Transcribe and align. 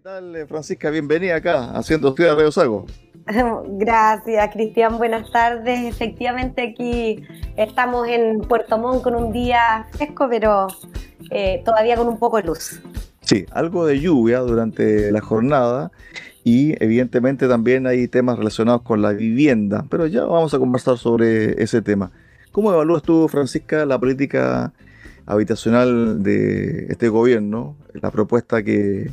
¿Qué 0.00 0.04
tal, 0.04 0.34
eh, 0.34 0.46
Francisca? 0.46 0.88
Bienvenida 0.88 1.36
acá, 1.36 1.72
haciendo 1.72 2.14
Ciudad 2.14 2.34
Radio 2.34 2.50
Sago. 2.50 2.86
Gracias, 3.66 4.50
Cristian. 4.50 4.96
Buenas 4.96 5.30
tardes. 5.30 5.94
Efectivamente, 5.94 6.62
aquí 6.62 7.22
estamos 7.58 8.08
en 8.08 8.40
Puerto 8.40 8.78
Montt 8.78 9.02
con 9.02 9.14
un 9.14 9.30
día 9.30 9.86
fresco, 9.90 10.26
pero 10.30 10.68
eh, 11.30 11.60
todavía 11.66 11.96
con 11.96 12.08
un 12.08 12.18
poco 12.18 12.38
de 12.38 12.44
luz. 12.44 12.80
Sí, 13.20 13.44
algo 13.50 13.84
de 13.84 14.00
lluvia 14.00 14.38
durante 14.38 15.12
la 15.12 15.20
jornada 15.20 15.92
y 16.44 16.82
evidentemente 16.82 17.46
también 17.46 17.86
hay 17.86 18.08
temas 18.08 18.38
relacionados 18.38 18.80
con 18.80 19.02
la 19.02 19.12
vivienda, 19.12 19.84
pero 19.90 20.06
ya 20.06 20.24
vamos 20.24 20.54
a 20.54 20.58
conversar 20.58 20.96
sobre 20.96 21.62
ese 21.62 21.82
tema. 21.82 22.10
¿Cómo 22.52 22.72
evalúas 22.72 23.02
tú, 23.02 23.28
Francisca, 23.28 23.84
la 23.84 23.98
política 23.98 24.72
habitacional 25.26 26.22
de 26.22 26.86
este 26.88 27.10
gobierno, 27.10 27.76
la 27.92 28.10
propuesta 28.10 28.62
que, 28.62 29.10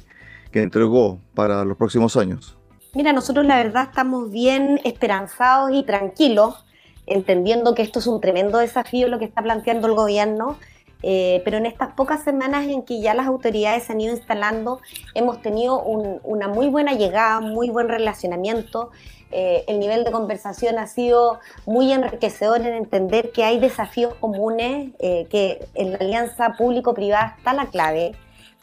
que 0.57 0.63
entregó 0.63 1.19
para 1.35 1.63
los 1.63 1.77
próximos 1.77 2.17
años? 2.17 2.57
Mira, 2.95 3.13
nosotros 3.13 3.45
la 3.45 3.57
verdad 3.57 3.83
estamos 3.89 4.31
bien 4.31 4.79
esperanzados 4.83 5.71
y 5.71 5.83
tranquilos, 5.83 6.65
entendiendo 7.05 7.75
que 7.75 7.83
esto 7.83 7.99
es 7.99 8.07
un 8.07 8.19
tremendo 8.19 8.57
desafío 8.57 9.07
lo 9.07 9.19
que 9.19 9.25
está 9.25 9.43
planteando 9.43 9.87
el 9.87 9.93
gobierno, 9.93 10.57
eh, 11.03 11.43
pero 11.45 11.57
en 11.57 11.67
estas 11.67 11.93
pocas 11.93 12.23
semanas 12.23 12.65
en 12.67 12.81
que 12.81 12.99
ya 12.99 13.13
las 13.13 13.27
autoridades 13.27 13.83
se 13.83 13.93
han 13.93 14.01
ido 14.01 14.15
instalando, 14.15 14.81
hemos 15.13 15.43
tenido 15.43 15.79
una 15.83 16.47
muy 16.47 16.69
buena 16.69 16.93
llegada, 16.93 17.39
muy 17.39 17.69
buen 17.69 17.87
relacionamiento. 17.87 18.89
Eh, 19.29 19.63
el 19.67 19.79
nivel 19.79 20.03
de 20.05 20.11
conversación 20.11 20.79
ha 20.79 20.87
sido 20.87 21.39
muy 21.67 21.91
enriquecedor 21.91 22.61
en 22.61 22.73
entender 22.73 23.31
que 23.31 23.43
hay 23.43 23.59
desafíos 23.59 24.15
comunes, 24.15 24.91
eh, 24.97 25.27
que 25.29 25.67
en 25.75 25.91
la 25.91 25.97
alianza 25.97 26.53
público-privada 26.57 27.35
está 27.37 27.53
la 27.53 27.67
clave, 27.67 28.13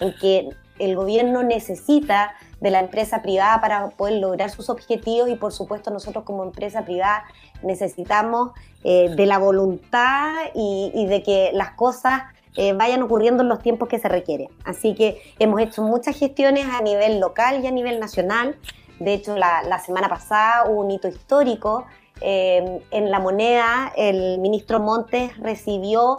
en 0.01 0.13
que 0.21 0.49
el 0.79 0.97
gobierno 0.97 1.43
necesita 1.43 2.35
de 2.61 2.71
la 2.71 2.81
empresa 2.81 3.23
privada 3.23 3.61
para 3.61 3.89
poder 3.91 4.21
lograr 4.21 4.51
sus 4.51 4.71
objetivos 4.71 5.29
y 5.29 5.37
por 5.37 5.53
supuesto 5.53 5.91
nosotros 5.91 6.25
como 6.25 6.43
empresa 6.45 6.85
privada 6.85 7.25
necesitamos 7.63 8.53
eh, 8.83 9.11
de 9.15 9.27
la 9.27 9.39
voluntad 9.39 10.35
y, 10.55 11.07
de 11.07 11.23
que 11.23 11.51
las 11.53 11.73
cosas 11.73 12.23
eh, 12.57 12.73
vayan 12.73 13.03
ocurriendo 13.03 13.43
en 13.43 13.49
los 13.49 13.61
tiempos 13.61 13.89
que 13.89 13.99
se 13.99 14.09
requieren. 14.09 14.49
Así 14.65 14.95
que 14.95 15.21
hemos 15.39 15.61
hecho 15.61 15.83
muchas 15.83 16.17
gestiones 16.17 16.67
a 16.67 16.83
nivel 16.83 17.21
local 17.21 17.63
y 17.63 17.67
a 17.67 17.71
nivel 17.71 17.99
nacional. 17.99 18.57
De 19.01 19.15
hecho, 19.15 19.37
la, 19.37 19.79
semana 19.85 20.09
pasada 20.09 20.69
hubo 20.69 20.83
un 20.83 20.91
hito 20.91 21.09
histórico. 21.09 21.87
Eh, 22.21 22.81
en 22.91 23.11
la 23.11 23.19
moneda, 23.19 23.93
el 23.97 24.39
ministro 24.39 24.81
Montes 24.81 25.37
recibió 25.39 26.19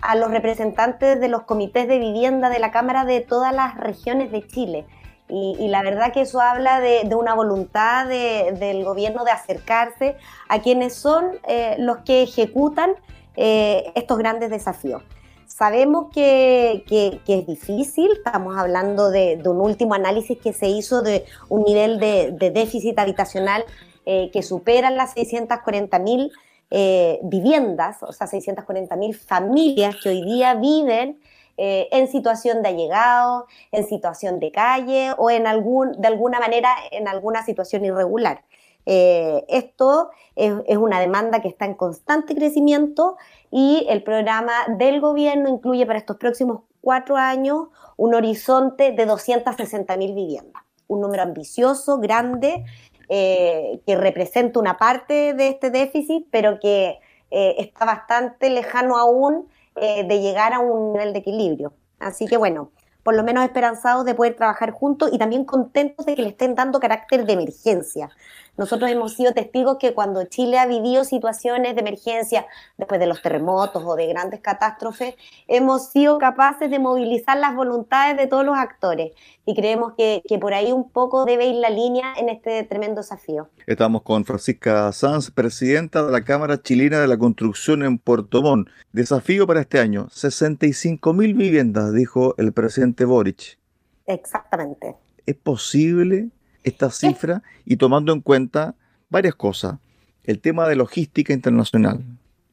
a 0.00 0.14
los 0.16 0.30
representantes 0.30 1.20
de 1.20 1.28
los 1.28 1.42
comités 1.42 1.88
de 1.88 1.98
vivienda 1.98 2.50
de 2.50 2.58
la 2.58 2.70
Cámara 2.70 3.04
de 3.04 3.20
todas 3.20 3.54
las 3.54 3.76
regiones 3.76 4.30
de 4.32 4.46
Chile. 4.46 4.86
Y, 5.28 5.68
la 5.68 5.82
verdad 5.82 6.12
que 6.12 6.20
eso 6.20 6.40
habla 6.40 6.80
de, 6.80 7.08
una 7.14 7.34
voluntad 7.34 8.06
del 8.06 8.84
gobierno 8.84 9.24
de 9.24 9.30
acercarse 9.30 10.16
a 10.48 10.60
quienes 10.60 10.94
son 10.94 11.38
eh, 11.48 11.76
los 11.78 11.98
que 11.98 12.22
ejecutan 12.22 12.92
eh, 13.36 13.90
estos 13.94 14.18
grandes 14.18 14.50
desafíos. 14.50 15.02
Sabemos 15.46 16.06
que, 16.12 16.84
es 17.26 17.46
difícil, 17.46 18.10
estamos 18.12 18.56
hablando 18.56 19.10
de, 19.10 19.40
un 19.46 19.60
último 19.60 19.94
análisis 19.94 20.38
que 20.38 20.52
se 20.52 20.68
hizo 20.68 21.00
de 21.00 21.24
un 21.48 21.62
nivel 21.62 21.98
de, 21.98 22.50
déficit 22.50 22.98
habitacional 22.98 23.64
eh, 24.04 24.30
que 24.32 24.42
supera 24.42 24.90
las 24.90 25.12
640 25.14 25.98
mil 26.00 26.32
eh, 26.76 27.20
viviendas, 27.22 28.02
o 28.02 28.10
sea, 28.10 28.26
640 28.26 28.96
mil 28.96 29.14
familias 29.14 29.94
que 30.02 30.08
hoy 30.08 30.24
día 30.24 30.54
viven 30.54 31.20
eh, 31.56 31.86
en 31.92 32.08
situación 32.08 32.64
de 32.64 32.70
allegado, 32.70 33.46
en 33.70 33.86
situación 33.86 34.40
de 34.40 34.50
calle 34.50 35.12
o 35.16 35.30
en 35.30 35.46
algún, 35.46 35.92
de 35.92 36.08
alguna 36.08 36.40
manera 36.40 36.70
en 36.90 37.06
alguna 37.06 37.44
situación 37.44 37.84
irregular. 37.84 38.42
Eh, 38.86 39.44
esto 39.46 40.10
es, 40.34 40.52
una 40.76 40.98
demanda 40.98 41.40
que 41.40 41.46
está 41.46 41.64
en 41.64 41.74
constante 41.74 42.34
crecimiento 42.34 43.18
y 43.52 43.86
el 43.88 44.02
programa 44.02 44.52
del 44.76 45.00
gobierno 45.00 45.48
incluye 45.48 45.86
para 45.86 46.00
estos 46.00 46.16
próximos 46.16 46.62
cuatro 46.80 47.16
años 47.16 47.68
un 47.96 48.16
horizonte 48.16 48.90
de 48.90 49.06
260 49.06 49.96
mil 49.96 50.12
viviendas. 50.12 50.64
Un 50.88 51.02
número 51.02 51.22
ambicioso, 51.22 52.00
grande, 52.00 52.64
eh, 53.08 53.80
que 53.86 53.96
representa 53.96 54.58
una 54.58 54.76
parte 54.76 55.34
de 55.34 55.48
este 55.48 55.70
déficit, 55.70 56.26
pero 56.30 56.58
que 56.60 56.98
eh, 57.30 57.56
está 57.58 57.84
bastante 57.84 58.50
lejano 58.50 58.96
aún 58.96 59.48
eh, 59.76 60.04
de 60.04 60.20
llegar 60.20 60.52
a 60.52 60.60
un 60.60 60.92
nivel 60.92 61.12
de 61.12 61.18
equilibrio. 61.18 61.72
Así 61.98 62.26
que 62.26 62.36
bueno, 62.36 62.70
por 63.02 63.14
lo 63.14 63.22
menos 63.22 63.44
esperanzados 63.44 64.04
de 64.04 64.14
poder 64.14 64.34
trabajar 64.34 64.70
juntos 64.70 65.10
y 65.12 65.18
también 65.18 65.44
contentos 65.44 66.06
de 66.06 66.14
que 66.14 66.22
le 66.22 66.28
estén 66.28 66.54
dando 66.54 66.80
carácter 66.80 67.26
de 67.26 67.34
emergencia. 67.34 68.10
Nosotros 68.56 68.88
hemos 68.88 69.14
sido 69.14 69.32
testigos 69.32 69.78
que 69.80 69.94
cuando 69.94 70.24
Chile 70.26 70.60
ha 70.60 70.66
vivido 70.66 71.02
situaciones 71.02 71.74
de 71.74 71.80
emergencia, 71.80 72.46
después 72.78 73.00
de 73.00 73.08
los 73.08 73.20
terremotos 73.20 73.82
o 73.84 73.96
de 73.96 74.06
grandes 74.06 74.40
catástrofes, 74.40 75.16
hemos 75.48 75.88
sido 75.88 76.18
capaces 76.18 76.70
de 76.70 76.78
movilizar 76.78 77.36
las 77.36 77.56
voluntades 77.56 78.16
de 78.16 78.28
todos 78.28 78.44
los 78.44 78.56
actores 78.56 79.10
y 79.44 79.56
creemos 79.56 79.94
que, 79.96 80.22
por 80.40 80.54
ahí 80.54 80.70
un 80.70 80.88
poco 80.88 81.24
debe 81.24 81.46
ir 81.46 81.56
la 81.56 81.70
línea 81.70 82.14
en 82.16 82.28
este 82.28 82.62
tremendo 82.62 83.00
desafío. 83.00 83.48
Estamos 83.66 84.02
con 84.02 84.24
Francisca 84.24 84.92
Sanz, 84.92 85.32
presidenta 85.32 86.04
de 86.04 86.12
la 86.12 86.22
Cámara 86.22 86.62
Chilena 86.62 87.00
de 87.00 87.08
la 87.08 87.18
Construcción 87.18 87.82
en 87.82 87.98
Puerto 87.98 88.40
Montt. 88.40 88.68
Desafío 88.92 89.48
para 89.48 89.62
este 89.62 89.80
año, 89.80 90.08
65 90.10 91.12
mil 91.12 91.34
viviendas, 91.34 91.92
dijo 91.92 92.36
el 92.38 92.52
presidente 92.52 93.04
Boric. 93.04 93.58
Exactamente. 94.06 94.94
¿Es 95.26 95.34
posible 95.34 96.28
esta 96.64 96.90
cifra 96.90 97.42
y 97.64 97.76
tomando 97.76 98.12
en 98.12 98.20
cuenta 98.20 98.74
varias 99.08 99.34
cosas. 99.34 99.76
El 100.24 100.40
tema 100.40 100.66
de 100.66 100.76
logística 100.76 101.32
internacional 101.32 102.02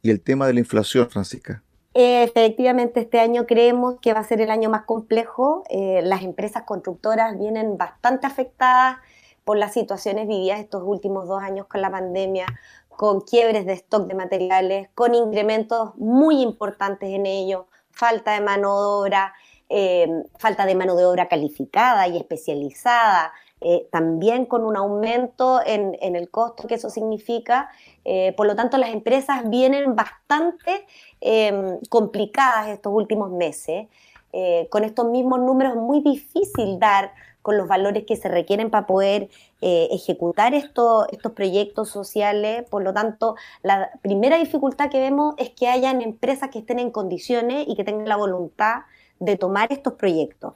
y 0.01 0.11
el 0.11 0.21
tema 0.21 0.45
de 0.45 0.53
la 0.53 0.59
inflación, 0.59 1.09
Francisca. 1.09 1.63
Efectivamente, 1.93 3.01
este 3.01 3.19
año 3.19 3.45
creemos 3.45 3.95
que 4.01 4.13
va 4.13 4.19
a 4.19 4.23
ser 4.23 4.39
el 4.41 4.51
año 4.51 4.69
más 4.69 4.83
complejo. 4.83 5.63
Eh, 5.69 6.01
las 6.03 6.23
empresas 6.23 6.63
constructoras 6.63 7.37
vienen 7.37 7.77
bastante 7.77 8.27
afectadas 8.27 8.97
por 9.43 9.57
las 9.57 9.73
situaciones 9.73 10.27
vividas 10.27 10.59
estos 10.59 10.83
últimos 10.85 11.27
dos 11.27 11.41
años 11.41 11.67
con 11.67 11.81
la 11.81 11.89
pandemia, 11.89 12.45
con 12.87 13.21
quiebres 13.21 13.65
de 13.65 13.73
stock 13.73 14.07
de 14.07 14.13
materiales, 14.13 14.89
con 14.95 15.15
incrementos 15.15 15.95
muy 15.95 16.41
importantes 16.41 17.09
en 17.09 17.25
ello, 17.25 17.67
falta 17.89 18.33
de 18.33 18.41
mano 18.41 18.69
de 18.79 18.85
obra, 18.85 19.33
eh, 19.67 20.07
falta 20.37 20.65
de 20.65 20.75
mano 20.75 20.95
de 20.95 21.05
obra 21.05 21.27
calificada 21.27 22.07
y 22.07 22.17
especializada, 22.17 23.33
eh, 23.63 23.87
también 23.91 24.47
con 24.47 24.65
un 24.65 24.75
aumento 24.75 25.61
en, 25.63 25.95
el 26.01 26.29
costo 26.31 26.67
que 26.67 26.75
eso 26.75 26.89
significa. 26.89 27.69
Eh, 28.03 28.33
por 28.35 28.47
lo 28.47 28.55
tanto, 28.55 28.77
las 28.77 28.89
empresas 28.89 29.47
vienen 29.49 29.95
bastante 29.95 30.87
em, 31.21 31.79
complicadas 31.89 32.69
estos 32.69 32.91
últimos 32.91 33.29
meses. 33.29 33.87
Eh, 34.33 34.67
con 34.71 34.83
estos 34.83 35.05
mismos 35.09 35.39
números 35.39 35.73
es 35.73 35.79
muy 35.79 36.01
difícil 36.01 36.79
dar 36.79 37.13
con 37.43 37.57
los 37.57 37.67
valores 37.67 38.05
que 38.05 38.15
se 38.15 38.29
requieren 38.29 38.69
para 38.69 38.85
poder 38.85 39.29
ejecutar 39.61 40.53
estos 40.53 41.07
proyectos 41.35 41.89
sociales. 41.89 42.63
Por 42.69 42.83
lo 42.83 42.93
tanto, 42.93 43.35
la 43.63 43.91
primera 44.01 44.37
dificultad 44.37 44.89
que 44.89 44.99
vemos 44.99 45.33
es 45.37 45.49
que 45.49 45.67
hayan 45.67 46.01
empresas 46.01 46.49
que 46.49 46.59
estén 46.59 46.77
en 46.79 46.91
condiciones 46.91 47.65
y 47.67 47.75
que 47.75 47.83
tengan 47.83 48.07
la 48.07 48.15
voluntad 48.15 48.81
de 49.19 49.37
tomar 49.37 49.71
estos 49.71 49.93
proyectos. 49.93 50.53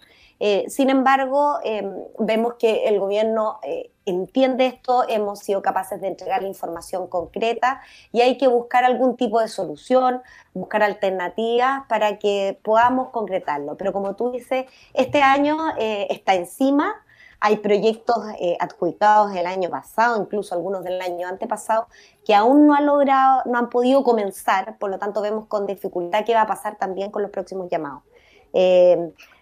Eh, 0.47 0.69
sin 0.69 0.91
embargo, 0.91 1.57
em, 1.63 1.91
vemos 2.19 2.53
que 2.59 2.87
el 2.87 2.99
gobierno 2.99 3.59
eh, 3.63 3.89
entiende 4.05 4.67
esto, 4.67 5.03
hemos 5.09 5.39
sido 5.39 5.63
capaces 5.63 5.99
de 5.99 6.07
entregar 6.07 6.43
información 6.43 7.07
concreta 7.07 7.81
y 8.11 8.21
hay 8.21 8.37
que 8.37 8.47
buscar 8.47 8.83
algún 8.83 9.17
tipo 9.17 9.39
de 9.39 9.47
solución, 9.47 10.21
buscar 10.53 10.83
alternativas 10.83 11.87
para 11.89 12.19
que 12.19 12.59
podamos 12.61 13.09
concretarlo. 13.09 13.75
Pero 13.75 13.91
como 13.91 14.15
tú 14.15 14.33
dices, 14.33 14.65
este 14.93 15.23
año 15.23 15.57
eh, 15.79 16.05
está 16.11 16.35
encima, 16.35 16.93
hay 17.39 17.57
proyectos 17.57 18.17
adjudicados 18.59 19.35
el 19.35 19.47
año 19.47 19.71
pasado, 19.71 20.21
incluso 20.21 20.53
algunos 20.53 20.83
del 20.83 21.01
año 21.01 21.27
antepasado, 21.27 21.87
que 22.23 22.35
aún 22.35 22.67
no 22.67 22.75
han 22.75 22.85
logrado, 22.85 23.41
no 23.45 23.57
han 23.57 23.69
podido 23.69 24.03
comenzar, 24.03 24.77
por 24.77 24.91
lo 24.91 24.99
tanto 24.99 25.21
vemos 25.23 25.47
con 25.47 25.65
dificultad 25.65 26.23
qué 26.23 26.35
va 26.35 26.41
a 26.41 26.47
pasar 26.47 26.77
también 26.77 27.09
con 27.09 27.23
los 27.23 27.31
próximos 27.31 27.67
llamados. 27.67 28.03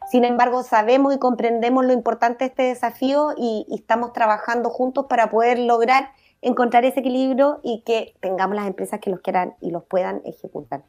Sin 0.10 0.26
embargo, 0.26 0.64
sabemos 0.64 1.16
y 1.16 1.20
comprendemos 1.20 1.86
lo 1.86 1.94
importante 1.94 2.46
de 2.46 2.50
este 2.50 2.64
desafío 2.64 3.34
y, 3.38 3.66
estamos 3.74 4.14
trabajando 4.14 4.70
juntos 4.70 5.06
para 5.10 5.30
poder 5.30 5.60
lograr 5.60 6.12
encontrar 6.42 6.84
ese 6.86 7.00
equilibrio 7.00 7.60
y 7.64 7.84
que 7.86 8.16
tengamos 8.20 8.56
las 8.56 8.68
empresas 8.68 9.00
que 9.00 9.10
los 9.10 9.22
quieran 9.22 9.54
y 9.62 9.72
los 9.72 9.84
puedan 9.84 10.22
ejecutar. 10.26 10.84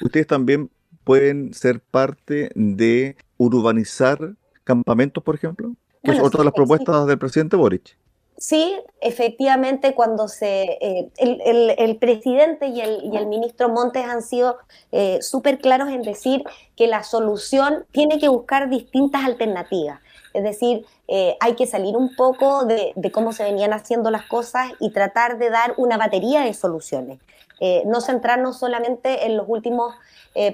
Ustedes 0.00 0.26
también 0.26 0.70
pueden 1.04 1.54
ser 1.54 1.80
parte 1.80 2.50
de 2.54 3.16
urbanizar 3.38 4.34
campamentos, 4.64 5.22
por 5.22 5.34
ejemplo, 5.34 5.74
que 6.02 6.12
es 6.12 6.20
otra 6.20 6.38
de 6.38 6.44
las 6.44 6.54
propuestas 6.54 7.06
del 7.06 7.18
presidente 7.18 7.56
Boric. 7.56 7.96
Sí, 8.36 8.76
efectivamente, 9.00 9.94
cuando 9.94 10.26
se 10.26 10.62
eh, 10.80 11.08
el, 11.18 11.96
presidente 11.98 12.66
y 12.66 12.80
el, 12.80 13.26
ministro 13.26 13.68
Montes 13.68 14.04
han 14.04 14.22
sido 14.22 14.58
eh, 14.90 15.22
súper 15.22 15.60
claros 15.60 15.88
en 15.90 16.02
decir 16.02 16.42
que 16.76 16.88
la 16.88 17.04
solución 17.04 17.86
tiene 17.92 18.18
que 18.18 18.28
buscar 18.28 18.68
distintas 18.68 19.24
alternativas. 19.24 20.00
Es 20.32 20.42
decir, 20.42 20.84
eh, 21.06 21.36
hay 21.38 21.54
que 21.54 21.66
salir 21.66 21.96
un 21.96 22.16
poco 22.16 22.64
de, 22.64 22.92
cómo 23.12 23.32
se 23.32 23.44
venían 23.44 23.72
haciendo 23.72 24.10
las 24.10 24.26
cosas 24.26 24.72
y 24.80 24.90
tratar 24.90 25.38
de 25.38 25.50
dar 25.50 25.74
una 25.76 25.96
batería 25.96 26.40
de 26.40 26.54
soluciones. 26.54 27.20
Eh, 27.60 27.84
no 27.86 28.00
centrarnos 28.00 28.58
solamente 28.58 29.26
en 29.26 29.36
los 29.36 29.46
últimos 29.48 29.94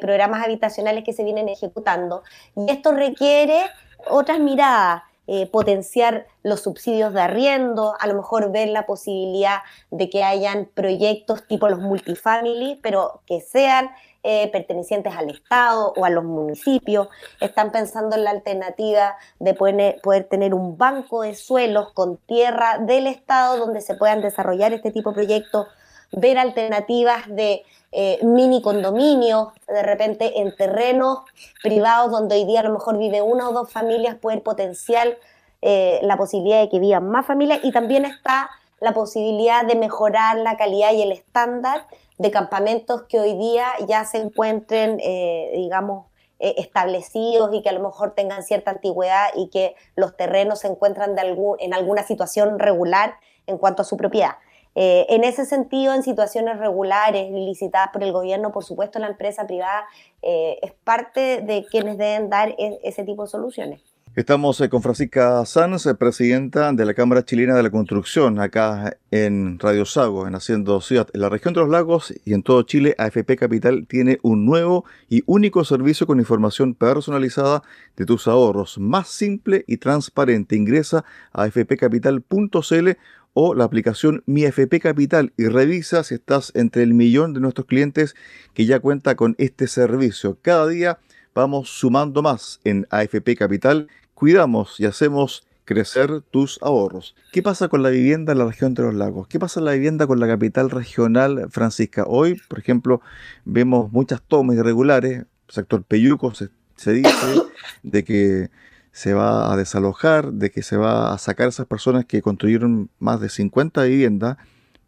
programas 0.03 0.44
habitacionales 0.44 1.05
que 1.05 1.15
se 1.15 1.25
vienen 1.25 1.49
ejecutando. 1.49 2.23
Y 2.55 2.71
esto 2.71 2.93
requiere 2.93 3.62
otras 4.11 4.38
miradas, 4.38 5.05
potenciar 5.50 6.27
los 6.43 6.61
subsidios 6.62 7.12
de 7.15 7.21
arriendo, 7.21 7.94
a 8.00 8.06
lo 8.06 8.15
mejor 8.15 8.50
ver 8.50 8.69
la 8.69 8.87
posibilidad 8.87 9.59
de 9.91 10.11
que 10.11 10.25
hayan 10.25 10.69
proyectos 10.75 11.47
tipo 11.47 11.69
los 11.69 11.79
multifamily, 11.79 12.81
pero 12.82 13.23
que 13.27 13.41
sean 13.41 13.91
eh, 14.23 14.50
pertenecientes 14.53 15.15
al 15.17 15.31
Estado 15.31 15.94
o 15.97 16.05
a 16.05 16.11
los 16.11 16.25
municipios. 16.25 17.09
Están 17.41 17.73
pensando 17.73 18.17
en 18.17 18.25
la 18.25 18.31
alternativa 18.31 19.17
de 19.38 19.55
poder, 19.55 20.25
tener 20.25 20.53
un 20.53 20.77
banco 20.77 21.23
de 21.23 21.35
suelos 21.35 21.93
con 21.94 22.19
tierra 22.19 22.77
del 22.79 23.06
Estado 23.06 23.56
donde 23.56 23.81
se 23.81 23.94
puedan 23.94 24.21
desarrollar 24.21 24.75
este 24.75 24.91
tipo 24.91 25.11
de 25.11 25.15
proyectos, 25.15 25.69
ver 26.12 26.39
alternativas 26.39 27.29
de 27.29 27.65
eh, 27.93 28.21
mini 28.23 28.62
condominios, 28.62 29.49
de 29.67 29.83
repente 29.83 30.41
en 30.41 30.55
terrenos 30.55 31.21
privados 31.62 32.12
donde 32.12 32.37
hoy 32.37 32.45
día 32.45 32.61
a 32.61 32.62
lo 32.62 32.73
mejor 32.73 32.99
vive 32.99 33.21
una 33.21 33.49
o 33.49 33.53
dos 33.53 33.73
familias, 33.73 34.15
poder 34.17 34.43
potenciar 34.43 35.19
eh, 35.62 35.99
la 36.03 36.17
posibilidad 36.17 36.61
de 36.61 36.69
que 36.69 36.79
vivan 36.79 37.09
más 37.09 37.27
familias 37.27 37.61
y 37.65 37.73
también 37.73 38.05
está 38.05 38.49
la 38.79 38.93
posibilidad 38.93 39.65
de 39.65 39.75
mejorar 39.75 40.39
la 40.39 40.57
calidad 40.57 40.93
y 40.93 41.03
el 41.03 41.11
estándar 41.12 41.87
de 42.19 42.31
campamentos 42.31 43.03
que 43.09 43.19
hoy 43.19 43.37
día 43.37 43.67
ya 43.89 44.05
se 44.05 44.19
encuentren, 44.19 44.99
eh, 45.03 45.51
digamos, 45.56 46.06
establecidos 46.39 47.53
y 47.53 47.61
que 47.61 47.69
a 47.69 47.73
lo 47.73 47.81
mejor 47.81 48.15
tengan 48.15 48.43
cierta 48.43 48.71
antigüedad 48.71 49.27
y 49.35 49.49
que 49.49 49.75
los 49.95 50.17
terrenos 50.17 50.61
se 50.61 50.69
encuentran 50.69 51.15
de 51.15 51.21
algún, 51.21 51.59
en 51.61 51.75
alguna 51.75 52.03
situación 52.03 52.59
regular 52.59 53.17
en 53.47 53.59
cuanto 53.59 53.83
a 53.83 53.85
su 53.85 53.99
propiedad. 53.99 54.37
Eh, 54.75 55.06
en 55.08 55.25
ese 55.25 55.44
sentido, 55.44 55.94
en 55.94 56.02
situaciones 56.02 56.58
regulares 56.58 57.31
licitadas 57.31 57.90
por 57.93 58.02
el 58.02 58.12
gobierno, 58.12 58.52
por 58.52 58.64
supuesto, 58.64 58.99
la 58.99 59.08
empresa 59.08 59.46
privada 59.46 59.87
es 60.22 60.72
parte 60.84 61.40
de 61.40 61.64
quienes 61.70 61.96
deben 61.96 62.28
dar 62.28 62.50
e, 62.50 62.78
ese 62.84 63.05
tipo 63.05 63.22
de 63.22 63.28
soluciones. 63.31 63.90
Estamos 64.17 64.61
eh, 64.61 64.69
con 64.69 64.83
Francisca 64.83 65.47
Sanz, 65.47 65.87
eh, 65.87 65.95
presidenta 65.95 66.73
de 66.73 66.85
la 66.85 66.95
Cámara 66.95 67.25
Chilena 67.25 67.55
de 67.55 67.62
la 67.62 67.71
Construcción, 67.71 68.41
acá 68.41 68.97
en 69.12 69.57
Radio 69.61 69.85
Sago, 69.85 70.27
en 70.27 70.35
Haciendo 70.35 70.81
Ciudad. 70.81 71.07
En 71.12 71.21
la 71.21 71.29
región 71.29 71.55
de 71.55 71.61
los 71.61 71.69
lagos 71.69 72.12
y 72.25 72.35
en 72.35 72.43
todo 72.43 72.65
Chile, 72.65 72.97
AFP 72.99 73.37
Capital 73.37 73.87
tiene 73.87 74.19
un 74.23 74.47
nuevo 74.47 74.85
y 75.09 75.23
único 75.27 75.65
servicio 75.65 76.09
con 76.09 76.19
información 76.19 76.75
personalizada 76.75 77.62
de 77.97 78.05
tus 78.05 78.27
ahorros, 78.27 78.79
más 78.79 79.07
simple 79.07 79.65
y 79.69 79.77
transparente. 79.77 80.56
Ingresa 80.56 81.05
a 81.33 81.45
afpcapital.cl 81.45 82.91
o 83.33 83.55
la 83.55 83.63
aplicación 83.63 84.25
Mi 84.27 84.45
FP 84.45 84.81
Capital 84.81 85.33
y 85.37 85.47
revisa 85.47 86.03
si 86.03 86.17
estás 86.17 86.51
entre 86.56 86.83
el 86.83 86.95
millón 86.95 87.33
de 87.33 87.39
nuestros 87.39 87.69
clientes 87.69 88.17
que 88.55 88.67
ya 88.67 88.81
cuenta 88.81 89.15
con 89.15 89.37
este 89.39 89.69
servicio. 89.69 90.37
Cada 90.43 90.67
día 90.67 90.99
vamos 91.35 91.71
sumando 91.71 92.23
más 92.23 92.61
en 92.65 92.87
AFP 92.91 93.37
Capital 93.37 93.88
cuidamos 94.15 94.79
y 94.79 94.85
hacemos 94.85 95.47
crecer 95.65 96.21
tus 96.31 96.59
ahorros. 96.62 97.15
¿Qué 97.32 97.43
pasa 97.43 97.69
con 97.69 97.82
la 97.82 97.91
vivienda 97.91 98.32
en 98.32 98.38
la 98.38 98.44
región 98.44 98.75
de 98.75 98.82
los 98.82 98.94
lagos? 98.94 99.29
¿Qué 99.29 99.38
pasa 99.38 99.61
en 99.61 99.67
la 99.67 99.73
vivienda 99.73 100.06
con 100.06 100.21
la 100.21 100.27
capital 100.27 100.69
regional 100.69 101.47
Francisca? 101.50 102.05
Hoy, 102.06 102.41
por 102.49 102.59
ejemplo, 102.59 103.00
vemos 103.44 103.93
muchas 103.93 104.21
tomas 104.21 104.56
irregulares, 104.56 105.25
sector 105.49 105.85
Peyuco 105.85 106.35
se, 106.35 106.49
se 106.77 106.93
dice 106.93 107.43
de 107.82 108.05
que 108.05 108.50
se 108.93 109.15
va 109.15 109.53
a 109.53 109.56
desalojar, 109.56 110.32
de 110.32 110.50
que 110.50 110.62
se 110.62 110.77
va 110.77 111.15
a 111.15 111.19
sacar 111.19 111.49
esas 111.49 111.67
personas 111.67 112.05
que 112.05 112.21
construyeron 112.21 112.91
más 112.99 113.21
de 113.21 113.29
50 113.29 113.85
viviendas 113.85 114.37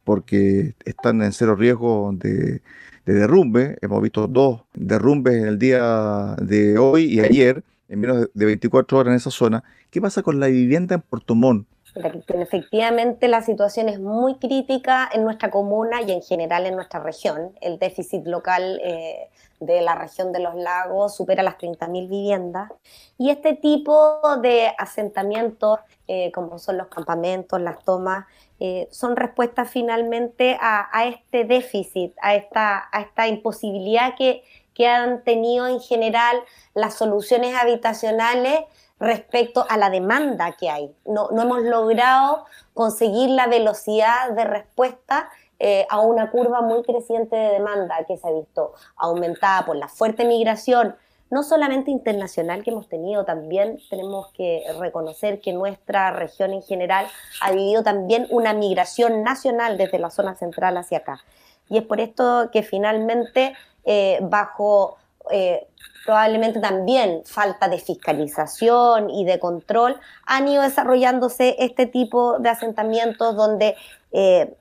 porque 0.04 0.74
están 0.84 1.22
en 1.22 1.32
cero 1.32 1.54
riesgo 1.54 2.10
de, 2.12 2.60
de 3.04 3.14
derrumbe. 3.14 3.78
Hemos 3.80 4.02
visto 4.02 4.26
dos 4.26 4.62
derrumbes 4.74 5.34
en 5.34 5.46
el 5.46 5.58
día 5.58 6.36
de 6.40 6.78
hoy 6.78 7.04
y 7.04 7.20
ayer 7.20 7.62
en 7.88 8.00
menos 8.00 8.28
de 8.32 8.44
24 8.46 8.98
horas 8.98 9.10
en 9.10 9.16
esa 9.16 9.30
zona. 9.30 9.62
¿Qué 9.90 10.00
pasa 10.00 10.22
con 10.22 10.40
la 10.40 10.46
vivienda 10.46 10.94
en 10.94 11.02
Puerto 11.02 11.34
Montt? 11.34 11.66
Efectivamente, 11.94 13.28
la 13.28 13.42
situación 13.42 13.90
es 13.90 14.00
muy 14.00 14.36
crítica 14.36 15.10
en 15.12 15.24
nuestra 15.24 15.50
comuna 15.50 16.00
y 16.00 16.10
en 16.10 16.22
general 16.22 16.64
en 16.64 16.74
nuestra 16.74 17.00
región. 17.00 17.52
El 17.60 17.78
déficit 17.78 18.26
local 18.26 18.80
eh, 18.82 19.28
de 19.60 19.82
la 19.82 19.94
región 19.94 20.32
de 20.32 20.40
los 20.40 20.54
lagos 20.54 21.14
supera 21.14 21.42
las 21.42 21.58
30.000 21.58 22.08
viviendas. 22.08 22.70
Y 23.18 23.28
este 23.28 23.54
tipo 23.56 24.20
de 24.40 24.72
asentamientos, 24.78 25.80
eh, 26.08 26.32
como 26.32 26.58
son 26.58 26.78
los 26.78 26.86
campamentos, 26.86 27.60
las 27.60 27.84
tomas, 27.84 28.24
eh, 28.64 28.86
son 28.92 29.16
respuestas 29.16 29.68
finalmente 29.68 30.56
a, 30.60 31.06
este 31.06 31.42
déficit, 31.42 32.14
a 32.22 32.36
esta, 32.36 33.26
imposibilidad 33.26 34.14
que 34.16 34.44
que 34.72 34.86
han 34.86 35.24
tenido 35.24 35.66
en 35.66 35.80
general 35.80 36.36
las 36.74 36.94
soluciones 36.94 37.56
habitacionales 37.56 38.60
respecto 39.00 39.66
a 39.68 39.76
la 39.76 39.90
demanda 39.90 40.52
que 40.52 40.70
hay. 40.70 40.94
No, 41.04 41.28
hemos 41.30 41.62
logrado 41.62 42.46
conseguir 42.72 43.30
la 43.30 43.48
velocidad 43.48 44.30
de 44.30 44.44
respuesta 44.44 45.28
eh, 45.58 45.86
a 45.90 46.00
una 46.00 46.30
curva 46.30 46.62
muy 46.62 46.82
creciente 46.84 47.34
de 47.34 47.48
demanda 47.54 48.04
que 48.06 48.16
se 48.16 48.28
ha 48.28 48.30
visto 48.30 48.74
aumentada 48.96 49.66
por 49.66 49.76
la 49.76 49.88
fuerte 49.88 50.24
migración, 50.24 50.96
no 51.32 51.42
solamente 51.42 51.90
internacional 51.90 52.62
que 52.62 52.72
hemos 52.72 52.90
tenido, 52.90 53.24
también 53.24 53.80
tenemos 53.88 54.28
que 54.32 54.64
reconocer 54.78 55.40
que 55.40 55.54
nuestra 55.54 56.10
región 56.10 56.52
en 56.52 56.62
general 56.62 57.06
ha 57.40 57.52
vivido 57.52 57.82
también 57.82 58.26
una 58.28 58.52
migración 58.52 59.22
nacional 59.22 59.78
desde 59.78 59.98
la 59.98 60.10
zona 60.10 60.34
central 60.34 60.76
hacia 60.76 60.98
acá. 60.98 61.24
Y 61.70 61.78
es 61.78 61.84
por 61.84 62.00
esto 62.00 62.50
que 62.52 62.62
finalmente 62.62 63.54
eh, 63.86 64.18
bajo 64.20 64.98
eh, 65.30 65.66
probablemente 66.04 66.60
también 66.60 67.22
falta 67.24 67.66
de 67.68 67.78
fiscalización 67.78 69.08
y 69.08 69.24
de 69.24 69.38
control, 69.38 69.98
han 70.26 70.48
ido 70.48 70.62
desarrollándose 70.62 71.56
este 71.60 71.86
tipo 71.86 72.40
de 72.40 72.50
asentamientos 72.50 73.36
donde 73.36 73.74
eh, 74.12 74.54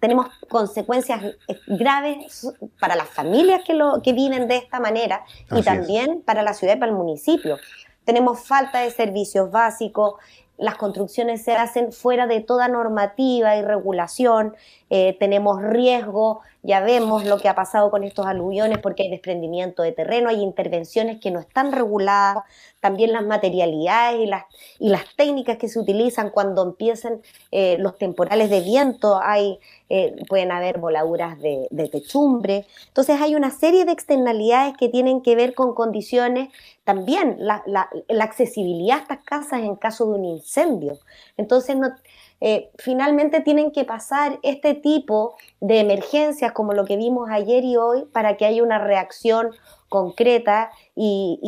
tenemos 0.00 0.26
consecuencias 0.48 1.22
graves 1.66 2.52
para 2.78 2.96
las 2.96 3.08
familias 3.08 3.62
que, 3.66 3.74
lo, 3.74 4.02
que 4.02 4.12
viven 4.12 4.48
de 4.48 4.56
esta 4.56 4.80
manera 4.80 5.24
y 5.50 5.62
también 5.62 6.22
para 6.22 6.42
la 6.42 6.54
ciudad 6.54 6.76
y 6.76 6.78
para 6.78 6.92
el 6.92 6.98
municipio. 6.98 7.58
Tenemos 8.04 8.46
falta 8.46 8.80
de 8.80 8.90
servicios 8.90 9.50
básicos, 9.50 10.14
las 10.58 10.76
construcciones 10.76 11.42
se 11.42 11.54
hacen 11.54 11.92
fuera 11.92 12.26
de 12.26 12.40
toda 12.40 12.68
normativa 12.68 13.56
y 13.56 13.62
regulación, 13.62 14.54
tenemos 14.88 15.62
riesgo 15.62 16.40
ya 16.66 16.80
vemos 16.80 17.24
lo 17.24 17.38
que 17.38 17.48
ha 17.48 17.54
pasado 17.54 17.90
con 17.90 18.02
estos 18.02 18.26
aluviones 18.26 18.78
porque 18.78 19.04
hay 19.04 19.10
desprendimiento 19.10 19.82
de 19.82 19.92
terreno, 19.92 20.28
hay 20.28 20.42
intervenciones 20.42 21.20
que 21.20 21.30
no 21.30 21.38
están 21.38 21.70
reguladas, 21.70 22.44
también 22.80 23.12
las 23.12 23.24
materialidades 23.24 24.20
y 24.20 24.26
las, 24.26 24.44
y 24.80 24.88
las 24.88 25.04
técnicas 25.16 25.58
que 25.58 25.68
se 25.68 25.78
utilizan 25.78 26.30
cuando 26.30 26.64
empiezan 26.64 27.20
eh, 27.52 27.76
los 27.78 27.96
temporales 27.98 28.50
de 28.50 28.60
viento, 28.60 29.20
hay, 29.22 29.60
eh, 29.88 30.16
pueden 30.28 30.50
haber 30.50 30.78
voladuras 30.78 31.38
de, 31.40 31.68
techumbre. 31.92 32.66
Entonces 32.88 33.20
hay 33.20 33.36
una 33.36 33.52
serie 33.52 33.84
de 33.84 33.92
externalidades 33.92 34.74
que 34.76 34.88
tienen 34.88 35.22
que 35.22 35.36
ver 35.36 35.54
con 35.54 35.72
condiciones, 35.72 36.48
también 36.82 37.36
la, 37.38 37.62
la, 37.66 37.88
la 38.08 38.24
accesibilidad 38.24 38.98
a 38.98 39.02
estas 39.02 39.24
casas 39.24 39.60
en 39.60 39.76
caso 39.76 40.06
de 40.06 40.18
un 40.18 40.24
incendio. 40.24 40.98
Entonces 41.36 41.76
no, 41.76 41.92
eh, 42.40 42.70
finalmente 42.76 43.40
tienen 43.40 43.70
que 43.70 43.84
pasar 43.84 44.38
este 44.42 44.74
tipo 44.74 45.36
de 45.60 45.80
emergencias 45.80 46.52
como 46.52 46.74
lo 46.74 46.84
que 46.84 46.96
vimos 46.96 47.28
ayer 47.30 47.64
y 47.64 47.76
hoy 47.76 48.04
para 48.12 48.36
que 48.36 48.44
haya 48.44 48.62
una 48.62 48.78
reacción 48.78 49.50
concreta 49.88 50.70
y, 50.94 51.38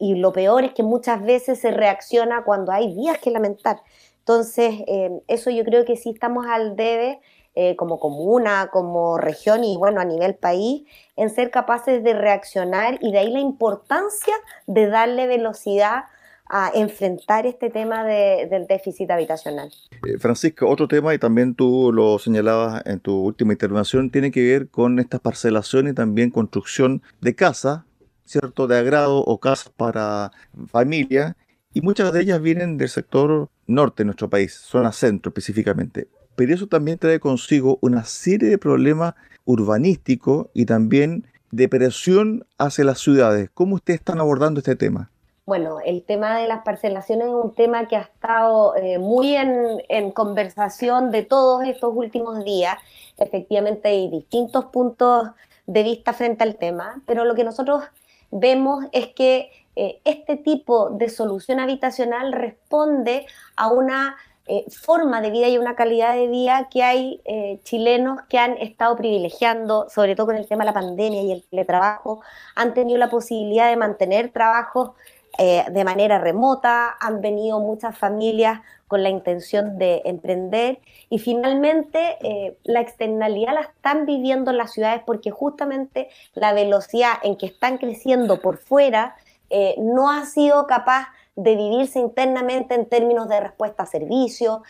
lo 0.00 0.32
peor 0.32 0.64
es 0.64 0.72
que 0.72 0.82
muchas 0.82 1.22
veces 1.22 1.60
se 1.60 1.70
reacciona 1.70 2.44
cuando 2.44 2.72
hay 2.72 2.94
días 2.94 3.18
que 3.18 3.30
lamentar. 3.30 3.82
Entonces, 4.20 4.74
eh, 4.86 5.10
eso 5.28 5.50
yo 5.50 5.64
creo 5.64 5.84
que 5.84 5.96
sí 5.96 6.10
estamos 6.10 6.46
al 6.46 6.76
debe 6.76 7.20
eh, 7.54 7.74
como 7.76 7.98
comuna, 7.98 8.68
como 8.70 9.16
región 9.16 9.64
y 9.64 9.76
bueno, 9.76 10.00
a 10.00 10.04
nivel 10.04 10.34
país, 10.34 10.84
en 11.16 11.30
ser 11.30 11.50
capaces 11.50 12.04
de 12.04 12.12
reaccionar 12.12 12.98
y 13.00 13.12
de 13.12 13.18
ahí 13.18 13.30
la 13.30 13.40
importancia 13.40 14.34
de 14.66 14.88
darle 14.88 15.26
velocidad 15.26 16.04
a 16.48 16.70
enfrentar 16.74 17.46
este 17.46 17.70
tema 17.70 18.04
del 18.04 18.66
déficit 18.66 19.10
habitacional. 19.10 19.70
Eh, 20.06 20.18
Francisca, 20.18 20.66
otro 20.66 20.88
tema, 20.88 21.14
y 21.14 21.18
también 21.18 21.54
tú 21.54 21.92
lo 21.92 22.18
señalabas 22.18 22.82
en 22.86 23.00
tu 23.00 23.14
última 23.20 23.52
intervención, 23.52 24.10
tiene 24.10 24.30
que 24.30 24.42
ver 24.42 24.68
con 24.68 24.98
esta 24.98 25.18
parcelación 25.18 25.88
y 25.88 25.92
también 25.92 26.30
construcción 26.30 27.02
de 27.20 27.34
casas, 27.34 27.82
¿cierto? 28.24 28.66
De 28.66 28.78
agrado 28.78 29.18
o 29.18 29.40
casas 29.40 29.72
para 29.76 30.30
familia, 30.68 31.36
y 31.72 31.82
muchas 31.82 32.12
de 32.12 32.22
ellas 32.22 32.40
vienen 32.40 32.78
del 32.78 32.88
sector 32.88 33.50
norte 33.66 34.02
de 34.02 34.06
nuestro 34.06 34.30
país, 34.30 34.54
zona 34.54 34.92
centro 34.92 35.30
específicamente. 35.30 36.08
Pero 36.34 36.54
eso 36.54 36.68
también 36.68 36.98
trae 36.98 37.20
consigo 37.20 37.78
una 37.82 38.04
serie 38.04 38.48
de 38.48 38.58
problemas 38.58 39.14
urbanísticos 39.44 40.48
y 40.54 40.66
también 40.66 41.26
de 41.50 41.68
presión 41.68 42.46
hacia 42.58 42.84
las 42.84 42.98
ciudades. 43.00 43.50
¿Cómo 43.52 43.76
ustedes 43.76 44.00
están 44.00 44.20
abordando 44.20 44.60
este 44.60 44.76
tema? 44.76 45.10
Bueno, 45.46 45.78
el 45.84 46.02
tema 46.02 46.38
de 46.38 46.48
las 46.48 46.64
parcelaciones 46.64 47.28
es 47.28 47.32
un 47.32 47.54
tema 47.54 47.86
que 47.86 47.94
ha 47.94 48.00
estado 48.00 48.74
eh, 48.74 48.98
muy 48.98 49.36
en, 49.36 50.10
conversación 50.10 51.12
de 51.12 51.22
todos 51.22 51.64
estos 51.64 51.92
últimos 51.94 52.44
días. 52.44 52.76
Efectivamente 53.16 53.88
hay 53.88 54.10
distintos 54.10 54.64
puntos 54.66 55.28
de 55.66 55.84
vista 55.84 56.12
frente 56.14 56.42
al 56.42 56.56
tema, 56.56 57.00
pero 57.06 57.24
lo 57.24 57.36
que 57.36 57.44
nosotros 57.44 57.84
vemos 58.32 58.86
es 58.90 59.06
que 59.14 59.52
eh, 59.76 60.00
este 60.04 60.36
tipo 60.36 60.90
de 60.90 61.08
solución 61.08 61.60
habitacional 61.60 62.32
responde 62.32 63.24
a 63.54 63.68
una 63.68 64.16
eh, 64.48 64.64
forma 64.68 65.20
de 65.20 65.30
vida 65.30 65.48
y 65.48 65.58
una 65.58 65.76
calidad 65.76 66.14
de 66.16 66.26
vida 66.26 66.68
que 66.72 66.82
hay 66.82 67.20
chilenos 67.62 68.20
que 68.28 68.38
han 68.38 68.56
estado 68.58 68.96
privilegiando, 68.96 69.88
sobre 69.90 70.16
todo 70.16 70.26
con 70.26 70.36
el 70.36 70.48
tema 70.48 70.64
de 70.64 70.70
la 70.70 70.74
pandemia 70.74 71.22
y 71.22 71.30
el 71.30 71.44
teletrabajo, 71.44 72.20
han 72.56 72.74
tenido 72.74 72.98
la 72.98 73.10
posibilidad 73.10 73.68
de 73.70 73.76
mantener 73.76 74.32
trabajos 74.32 74.90
eh, 75.38 75.64
de 75.70 75.84
manera 75.84 76.18
remota, 76.18 76.96
han 77.00 77.20
venido 77.20 77.60
muchas 77.60 77.96
familias 77.96 78.60
con 78.88 79.02
la 79.02 79.10
intención 79.10 79.78
de 79.78 80.02
emprender 80.04 80.78
y 81.10 81.18
finalmente 81.18 82.16
eh, 82.20 82.56
la 82.64 82.80
externalidad 82.80 83.54
la 83.54 83.60
están 83.62 84.06
viviendo 84.06 84.50
en 84.50 84.58
las 84.58 84.72
ciudades 84.72 85.02
porque 85.04 85.30
justamente 85.30 86.08
la 86.34 86.52
velocidad 86.52 87.14
en 87.22 87.36
que 87.36 87.46
están 87.46 87.78
creciendo 87.78 88.40
por 88.40 88.58
fuera 88.58 89.16
eh, 89.50 89.74
no 89.78 90.10
ha 90.10 90.24
sido 90.24 90.66
capaz 90.66 91.08
de 91.34 91.54
vivirse 91.54 91.98
internamente 91.98 92.74
en 92.74 92.86
términos 92.86 93.28
de 93.28 93.40
respuesta 93.40 93.82
a 93.82 93.86
servicios. 93.86 94.60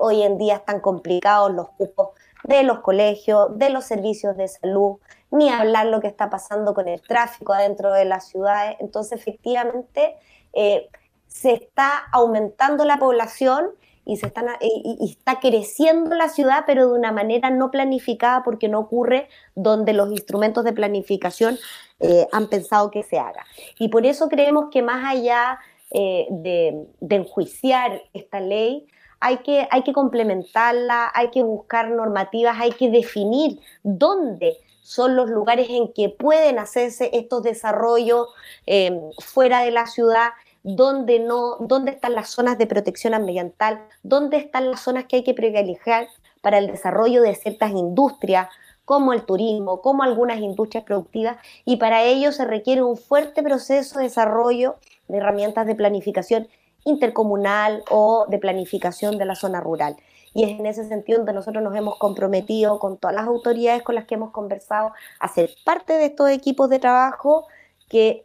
hoy 0.00 0.22
en 0.22 0.36
día 0.36 0.56
están 0.56 0.80
complicados 0.80 1.52
los 1.52 1.68
cupos 1.70 2.08
de 2.42 2.64
los 2.64 2.80
colegios, 2.80 3.56
de 3.56 3.70
los 3.70 3.84
servicios 3.84 4.36
de 4.36 4.48
salud, 4.48 4.96
ni 5.30 5.50
hablar 5.50 5.86
lo 5.86 6.00
que 6.00 6.06
está 6.06 6.30
pasando 6.30 6.74
con 6.74 6.88
el 6.88 7.00
tráfico 7.02 7.52
adentro 7.52 7.92
de 7.92 8.04
las 8.04 8.28
ciudades. 8.28 8.76
Entonces, 8.80 9.20
efectivamente, 9.20 10.16
eh, 10.52 10.88
se 11.26 11.52
está 11.52 11.98
aumentando 12.12 12.84
la 12.84 12.98
población 12.98 13.70
y, 14.04 14.16
se 14.16 14.26
está 14.26 15.38
creciendo 15.40 16.16
la 16.16 16.30
ciudad, 16.30 16.64
pero 16.66 16.88
de 16.88 16.98
una 16.98 17.12
manera 17.12 17.50
no 17.50 17.70
planificada 17.70 18.42
porque 18.42 18.66
no 18.66 18.80
ocurre 18.80 19.28
donde 19.54 19.92
los 19.92 20.10
instrumentos 20.10 20.64
de 20.64 20.72
planificación 20.72 21.58
eh, 22.00 22.26
han 22.32 22.48
pensado 22.48 22.90
que 22.90 23.02
se 23.02 23.18
haga. 23.18 23.44
Y 23.78 23.88
por 23.88 24.06
eso 24.06 24.28
creemos 24.28 24.70
que 24.72 24.80
más 24.80 25.04
allá 25.04 25.58
eh, 25.90 26.26
de, 26.30 26.86
de 27.00 27.16
enjuiciar 27.16 28.00
esta 28.14 28.40
ley, 28.40 28.86
hay 29.20 29.38
que, 29.38 29.68
hay 29.70 29.82
que 29.82 29.92
complementarla, 29.92 31.10
hay 31.14 31.30
que 31.30 31.42
buscar 31.42 31.90
normativas, 31.90 32.56
hay 32.58 32.72
que 32.72 32.90
definir 32.90 33.60
dónde 33.82 34.56
son 34.88 35.16
los 35.16 35.28
lugares 35.28 35.68
en 35.68 35.92
que 35.92 36.08
pueden 36.08 36.58
hacerse 36.58 37.10
estos 37.12 37.42
desarrollos 37.42 38.28
em, 38.64 39.10
fuera 39.18 39.60
de 39.60 39.70
la 39.70 39.86
ciudad, 39.86 40.30
dónde 40.62 41.18
no, 41.18 41.58
dónde 41.60 41.90
están 41.90 42.14
las 42.14 42.30
zonas 42.30 42.56
de 42.56 42.66
protección 42.66 43.12
ambiental, 43.12 43.84
dónde 44.02 44.38
están 44.38 44.70
las 44.70 44.80
zonas 44.80 45.04
que 45.04 45.16
hay 45.16 45.24
que 45.24 45.34
privilegiar 45.34 46.08
para 46.40 46.56
el 46.56 46.68
desarrollo 46.68 47.20
de 47.20 47.34
ciertas 47.34 47.72
industrias, 47.72 48.48
como 48.86 49.12
el 49.12 49.26
turismo, 49.26 49.82
como 49.82 50.04
algunas 50.04 50.38
industrias 50.38 50.84
productivas, 50.84 51.36
y 51.66 51.76
para 51.76 52.04
ello 52.04 52.32
se 52.32 52.46
requiere 52.46 52.82
un 52.82 52.96
fuerte 52.96 53.42
proceso 53.42 53.98
de 53.98 54.06
desarrollo 54.06 54.76
de 55.06 55.18
herramientas 55.18 55.66
de 55.66 55.74
planificación 55.74 56.48
intercomunal 56.86 57.84
o 57.90 58.24
de 58.26 58.38
planificación 58.38 59.18
de 59.18 59.26
la 59.26 59.34
zona 59.34 59.60
rural. 59.60 59.96
Y 60.34 60.44
es 60.44 60.58
en 60.58 60.66
ese 60.66 60.86
sentido 60.88 61.18
donde 61.18 61.32
nosotros 61.32 61.62
nos 61.62 61.74
hemos 61.74 61.98
comprometido 61.98 62.78
con 62.78 62.98
todas 62.98 63.16
las 63.16 63.26
autoridades 63.26 63.82
con 63.82 63.94
las 63.94 64.06
que 64.06 64.14
hemos 64.14 64.30
conversado 64.30 64.92
a 65.20 65.28
ser 65.28 65.50
parte 65.64 65.94
de 65.94 66.06
estos 66.06 66.30
equipos 66.30 66.70
de 66.70 66.78
trabajo 66.78 67.46
que 67.88 68.24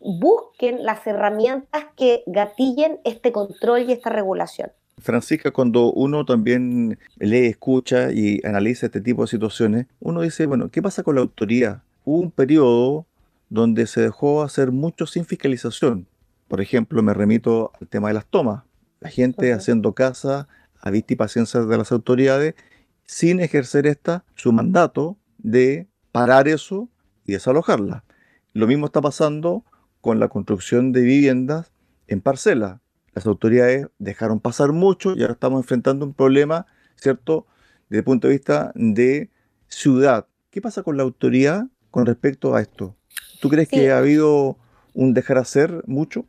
busquen 0.00 0.84
las 0.84 1.06
herramientas 1.06 1.84
que 1.96 2.22
gatillen 2.26 3.00
este 3.04 3.32
control 3.32 3.88
y 3.88 3.92
esta 3.92 4.10
regulación. 4.10 4.70
Francisca, 4.98 5.50
cuando 5.50 5.92
uno 5.92 6.24
también 6.24 6.98
lee, 7.18 7.46
escucha 7.46 8.12
y 8.12 8.40
analiza 8.44 8.86
este 8.86 9.00
tipo 9.00 9.22
de 9.22 9.28
situaciones, 9.28 9.86
uno 10.00 10.20
dice, 10.20 10.46
bueno, 10.46 10.70
¿qué 10.70 10.82
pasa 10.82 11.02
con 11.02 11.16
la 11.16 11.22
autoridad? 11.22 11.82
Hubo 12.04 12.18
un 12.18 12.30
periodo 12.30 13.06
donde 13.48 13.86
se 13.86 14.00
dejó 14.00 14.42
hacer 14.42 14.70
mucho 14.70 15.06
sin 15.06 15.24
fiscalización. 15.24 16.06
Por 16.48 16.60
ejemplo, 16.60 17.02
me 17.02 17.14
remito 17.14 17.72
al 17.80 17.88
tema 17.88 18.08
de 18.08 18.14
las 18.14 18.26
tomas. 18.26 18.64
La 19.00 19.10
gente 19.10 19.52
haciendo 19.52 19.92
casa 19.92 20.48
a 20.82 20.90
vista 20.90 21.14
y 21.14 21.16
paciencia 21.16 21.60
de 21.60 21.78
las 21.78 21.92
autoridades 21.92 22.54
sin 23.04 23.40
ejercer 23.40 23.86
esta, 23.86 24.24
su 24.34 24.52
mandato 24.52 25.16
de 25.38 25.88
parar 26.10 26.48
eso 26.48 26.90
y 27.24 27.32
desalojarla. 27.32 28.04
Lo 28.52 28.66
mismo 28.66 28.86
está 28.86 29.00
pasando 29.00 29.64
con 30.00 30.20
la 30.20 30.28
construcción 30.28 30.92
de 30.92 31.02
viviendas 31.02 31.72
en 32.08 32.20
parcela. 32.20 32.80
Las 33.14 33.26
autoridades 33.26 33.88
dejaron 33.98 34.40
pasar 34.40 34.72
mucho 34.72 35.14
y 35.16 35.22
ahora 35.22 35.34
estamos 35.34 35.62
enfrentando 35.62 36.04
un 36.04 36.14
problema, 36.14 36.66
¿cierto?, 36.96 37.46
desde 37.88 37.98
el 37.98 38.04
punto 38.04 38.28
de 38.28 38.34
vista 38.34 38.72
de 38.74 39.30
ciudad. 39.68 40.26
¿Qué 40.50 40.60
pasa 40.60 40.82
con 40.82 40.96
la 40.96 41.02
autoridad 41.02 41.66
con 41.90 42.06
respecto 42.06 42.54
a 42.54 42.60
esto? 42.60 42.96
¿Tú 43.40 43.48
crees 43.48 43.68
que 43.68 43.90
ha 43.90 43.98
habido 43.98 44.58
un 44.94 45.14
dejar 45.14 45.38
hacer 45.38 45.82
mucho? 45.86 46.26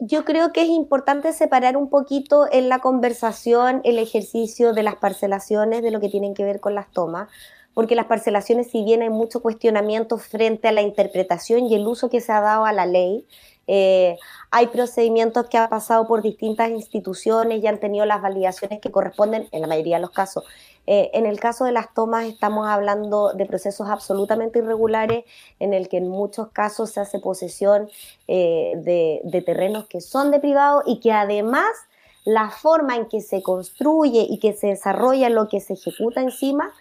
Yo 0.00 0.24
creo 0.24 0.52
que 0.52 0.62
es 0.62 0.68
importante 0.68 1.32
separar 1.32 1.76
un 1.76 1.90
poquito 1.90 2.46
en 2.50 2.68
la 2.68 2.78
conversación 2.78 3.82
el 3.84 3.98
ejercicio 3.98 4.72
de 4.72 4.82
las 4.82 4.96
parcelaciones 4.96 5.82
de 5.82 5.90
lo 5.90 6.00
que 6.00 6.08
tienen 6.08 6.34
que 6.34 6.44
ver 6.44 6.58
con 6.58 6.74
las 6.74 6.90
tomas, 6.90 7.28
porque 7.74 7.94
las 7.94 8.06
parcelaciones, 8.06 8.70
si 8.70 8.82
bien 8.82 9.02
hay 9.02 9.10
mucho 9.10 9.40
cuestionamiento 9.42 10.16
frente 10.16 10.68
a 10.68 10.72
la 10.72 10.82
interpretación 10.82 11.66
y 11.66 11.74
el 11.74 11.86
uso 11.86 12.08
que 12.08 12.20
se 12.20 12.32
ha 12.32 12.40
dado 12.40 12.64
a 12.64 12.72
la 12.72 12.86
ley, 12.86 13.26
eh, 13.66 14.16
hay 14.50 14.66
procedimientos 14.68 15.46
que 15.48 15.58
han 15.58 15.68
pasado 15.68 16.08
por 16.08 16.22
distintas 16.22 16.70
instituciones 16.70 17.62
y 17.62 17.66
han 17.66 17.78
tenido 17.78 18.04
las 18.06 18.20
validaciones 18.22 18.80
que 18.80 18.90
corresponden 18.90 19.48
en 19.52 19.60
la 19.60 19.68
mayoría 19.68 19.96
de 19.96 20.02
los 20.02 20.10
casos. 20.10 20.44
Eh, 20.92 21.12
en 21.14 21.24
el 21.24 21.38
caso 21.38 21.64
de 21.64 21.70
las 21.70 21.94
tomas 21.94 22.24
estamos 22.24 22.66
hablando 22.66 23.32
de 23.32 23.46
procesos 23.46 23.88
absolutamente 23.88 24.58
irregulares 24.58 25.24
en 25.60 25.72
el 25.72 25.88
que 25.88 25.98
en 25.98 26.08
muchos 26.08 26.48
casos 26.48 26.90
se 26.90 26.98
hace 26.98 27.20
posesión 27.20 27.88
eh, 28.26 28.72
de, 28.74 29.42
terrenos 29.42 29.86
que 29.86 30.00
son 30.00 30.32
de 30.32 30.40
privado 30.40 30.82
y 30.84 30.98
que 30.98 31.12
además 31.12 31.70
la 32.24 32.50
forma 32.50 32.96
en 32.96 33.06
que 33.06 33.20
se 33.20 33.40
construye 33.40 34.26
y 34.28 34.40
que 34.40 34.52
se 34.52 34.66
desarrolla 34.66 35.30
lo 35.30 35.48
que 35.48 35.60
se 35.60 35.74
ejecuta 35.74 36.22
encima 36.22 36.72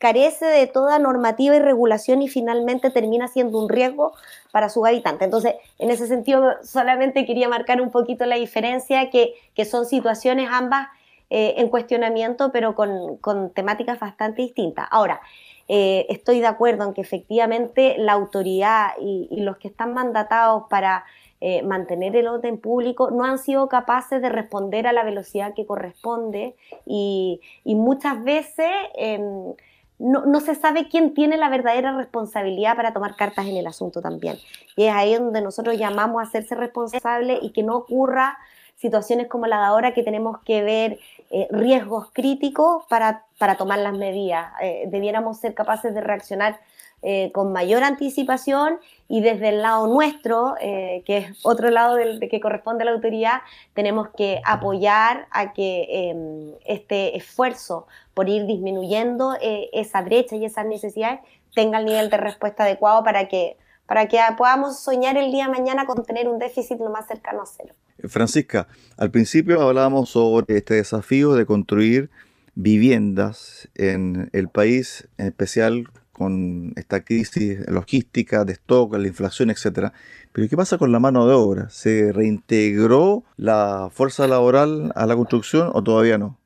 carece 0.00 0.46
de 0.46 0.66
toda 0.66 0.98
normativa 0.98 1.54
y 1.54 1.58
regulación 1.58 2.22
y 2.22 2.28
finalmente 2.28 2.90
termina 2.90 3.28
siendo 3.28 3.58
un 3.58 3.68
riesgo 3.68 4.14
para 4.50 4.70
sus 4.70 4.86
habitantes. 4.86 5.26
Entonces, 5.26 5.56
en 5.78 5.90
ese 5.90 6.06
sentido, 6.06 6.54
solamente 6.64 7.26
quería 7.26 7.50
marcar 7.50 7.82
un 7.82 7.90
poquito 7.90 8.24
la 8.24 8.36
diferencia, 8.36 9.10
que, 9.10 9.34
son 9.66 9.84
situaciones 9.84 10.48
ambas 10.50 10.88
eh, 11.32 11.54
en 11.58 11.68
cuestionamiento, 11.68 12.50
pero 12.50 12.74
con, 12.74 13.50
temáticas 13.54 14.00
bastante 14.00 14.42
distintas. 14.42 14.88
Ahora, 14.90 15.20
eh, 15.68 16.04
estoy 16.08 16.40
de 16.40 16.48
acuerdo 16.48 16.84
en 16.84 16.92
que 16.92 17.02
efectivamente 17.02 17.94
la 17.98 18.14
autoridad 18.14 18.90
y, 19.00 19.28
los 19.40 19.56
que 19.58 19.68
están 19.68 19.94
mandatados 19.94 20.64
para 20.68 21.04
eh, 21.40 21.62
mantener 21.62 22.16
el 22.16 22.26
orden 22.26 22.58
público 22.58 23.12
no 23.12 23.24
han 23.24 23.38
sido 23.38 23.68
capaces 23.68 24.20
de 24.20 24.28
responder 24.28 24.88
a 24.88 24.92
la 24.92 25.04
velocidad 25.04 25.54
que 25.54 25.66
corresponde 25.66 26.56
y, 26.84 27.40
muchas 27.64 28.24
veces 28.24 28.68
em, 28.96 29.54
no, 30.00 30.40
se 30.40 30.56
sabe 30.56 30.88
quién 30.88 31.14
tiene 31.14 31.36
la 31.36 31.48
verdadera 31.48 31.96
responsabilidad 31.96 32.74
para 32.74 32.92
tomar 32.92 33.14
cartas 33.14 33.46
en 33.46 33.56
el 33.56 33.68
asunto 33.68 34.02
también. 34.02 34.36
Y 34.74 34.86
es 34.86 34.92
ahí 34.92 35.14
donde 35.14 35.42
nosotros 35.42 35.78
llamamos 35.78 36.20
a 36.20 36.26
hacerse 36.26 36.56
responsable 36.56 37.38
y 37.40 37.50
que 37.50 37.62
no 37.62 37.76
ocurra 37.76 38.36
situaciones 38.80 39.28
como 39.28 39.46
la 39.46 39.58
de 39.58 39.64
ahora 39.66 39.92
que 39.92 40.02
tenemos 40.02 40.38
que 40.40 40.62
ver 40.62 40.98
eh, 41.30 41.48
riesgos 41.50 42.08
críticos 42.12 42.84
para, 42.88 43.24
para, 43.38 43.56
tomar 43.56 43.78
las 43.78 43.96
medidas. 43.96 44.52
Eh, 44.62 44.84
debiéramos 44.88 45.38
ser 45.38 45.54
capaces 45.54 45.94
de 45.94 46.00
reaccionar 46.00 46.58
eh, 47.02 47.30
con 47.32 47.52
mayor 47.52 47.82
anticipación 47.82 48.78
y 49.08 49.20
desde 49.20 49.50
el 49.50 49.62
lado 49.62 49.86
nuestro, 49.86 50.54
eh, 50.60 51.02
que 51.06 51.18
es 51.18 51.38
otro 51.44 51.70
lado 51.70 51.94
del, 51.94 52.20
que 52.20 52.40
corresponde 52.40 52.82
a 52.82 52.86
la 52.86 52.92
autoridad, 52.92 53.40
tenemos 53.74 54.08
que 54.16 54.40
apoyar 54.44 55.26
a 55.30 55.52
que 55.52 56.10
em, 56.10 56.52
este 56.64 57.16
esfuerzo 57.16 57.86
por 58.14 58.28
ir 58.28 58.46
disminuyendo 58.46 59.36
esa 59.40 60.02
brecha 60.02 60.36
y 60.36 60.44
esas 60.44 60.66
necesidades 60.66 61.20
tenga 61.54 61.78
el 61.78 61.86
nivel 61.86 62.10
de 62.10 62.16
respuesta 62.16 62.64
adecuado 62.64 63.02
para 63.02 63.28
que, 63.28 63.56
para 63.90 64.06
que 64.06 64.20
podamos 64.38 64.78
soñar 64.78 65.16
el 65.16 65.32
día 65.32 65.46
de 65.46 65.50
mañana 65.50 65.84
con 65.84 66.04
tener 66.04 66.28
un 66.28 66.38
déficit 66.38 66.78
lo 66.78 66.90
más 66.90 67.08
cercano 67.08 67.42
a 67.42 67.44
cero. 67.44 67.74
Francisca, 68.08 68.68
al 68.96 69.10
principio 69.10 69.60
hablábamos 69.60 70.10
sobre 70.10 70.58
este 70.58 70.74
desafío 70.74 71.34
de 71.34 71.44
construir 71.44 72.08
viviendas 72.54 73.68
en 73.74 74.30
el 74.32 74.48
país, 74.48 75.08
en 75.18 75.26
especial 75.26 75.88
con 76.12 76.72
esta 76.76 77.02
crisis 77.02 77.68
logística, 77.68 78.44
de 78.44 78.52
stock, 78.52 78.94
la 78.94 79.08
inflación, 79.08 79.50
etcétera. 79.50 79.92
Pero 80.30 80.48
¿qué 80.48 80.56
pasa 80.56 80.78
con 80.78 80.92
la 80.92 81.00
mano 81.00 81.26
de 81.26 81.34
obra? 81.34 81.68
¿Se 81.68 82.12
reintegró 82.12 83.24
la 83.36 83.88
fuerza 83.90 84.28
laboral 84.28 84.92
a 84.94 85.04
la 85.04 85.16
construcción 85.16 85.68
o 85.74 85.82
todavía 85.82 86.16
no? 86.16 86.38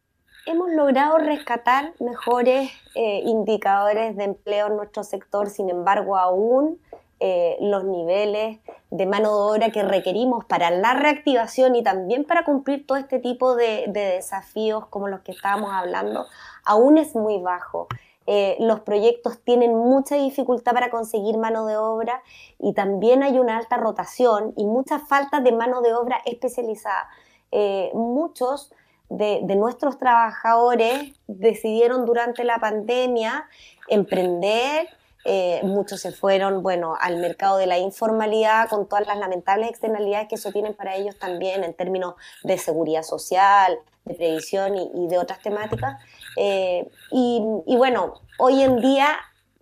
Hemos 0.47 0.71
logrado 0.73 1.19
rescatar 1.19 1.93
mejores 2.01 2.71
eh, 2.95 3.21
indicadores 3.25 4.17
de 4.17 4.25
empleo 4.25 4.69
en 4.69 4.77
nuestro 4.77 5.03
sector, 5.03 5.49
sin 5.51 5.71
embargo, 5.71 6.17
aún 6.17 6.79
eh, 7.21 7.57
los 7.61 7.85
niveles 7.85 8.59
de 8.91 9.07
mano 9.07 9.31
de 9.31 9.57
obra 9.57 9.71
que 9.71 9.83
requerimos 9.83 10.45
para 10.45 10.71
la 10.71 10.95
reactivación 10.95 11.77
y 11.77 11.83
también 11.83 12.25
para 12.25 12.45
cumplir 12.45 12.87
todo 12.87 12.99
este 12.99 13.19
tipo 13.19 13.55
de, 13.55 13.85
desafíos 13.89 14.87
como 14.87 15.09
los 15.09 15.21
que 15.21 15.33
estábamos 15.33 15.71
hablando, 15.73 16.27
aún 16.65 16.99
es 16.99 17.15
muy 17.15 17.39
bajo. 17.39 17.89
Eh, 18.27 18.57
los 18.59 18.81
proyectos 18.81 19.39
tienen 19.45 19.77
mucha 19.77 20.17
dificultad 20.17 20.73
para 20.73 20.91
conseguir 20.91 21.37
mano 21.37 21.67
de 21.67 21.77
obra 21.77 22.23
y 22.59 22.73
también 22.73 23.23
hay 23.23 23.39
una 23.39 23.59
alta 23.59 23.77
rotación 23.77 24.55
y 24.57 24.65
mucha 24.65 24.99
falta 24.99 25.41
de 25.41 25.53
mano 25.53 25.83
de 25.83 25.95
obra 25.95 26.21
especializada. 26.25 27.09
Eh, 27.53 27.91
muchos 27.95 28.73
de, 29.09 29.43
nuestros 29.57 29.99
trabajadores 29.99 31.15
decidieron 31.27 32.07
durante 32.07 32.45
la 32.45 32.59
pandemia 32.59 33.47
emprender 33.89 34.89
eh, 35.25 35.61
muchos 35.63 36.01
se 36.01 36.13
fueron, 36.13 36.63
bueno, 36.63 36.97
al 37.01 37.17
mercado 37.17 37.57
de 37.57 37.67
la 37.67 37.79
informalidad 37.79 38.69
con 38.69 38.89
todas 38.89 39.07
las 39.07 39.19
lamentables 39.19 39.71
externalidades 39.71 40.29
que 40.29 40.35
eso 40.35 40.53
tienen 40.53 40.75
para 40.75 40.97
ellos 40.97 41.19
también 41.19 41.65
en 41.65 41.75
términos 41.75 42.15
de 42.43 42.59
seguridad 42.59 43.03
social, 43.03 43.79
de 44.05 44.15
previsión 44.15 44.77
y, 44.77 45.07
de 45.09 45.19
otras 45.19 45.41
temáticas. 45.41 46.03
Eh, 46.37 46.89
y, 47.11 47.43
bueno, 47.77 48.21
hoy 48.39 48.63
en 48.63 48.81
día 48.81 49.17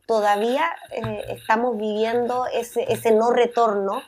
todavía 0.06 0.74
eh, 0.90 1.24
estamos 1.28 1.76
viviendo 1.76 2.46
ese, 2.46 2.92
ese 2.92 3.12
no 3.12 3.30
retorno 3.30 4.02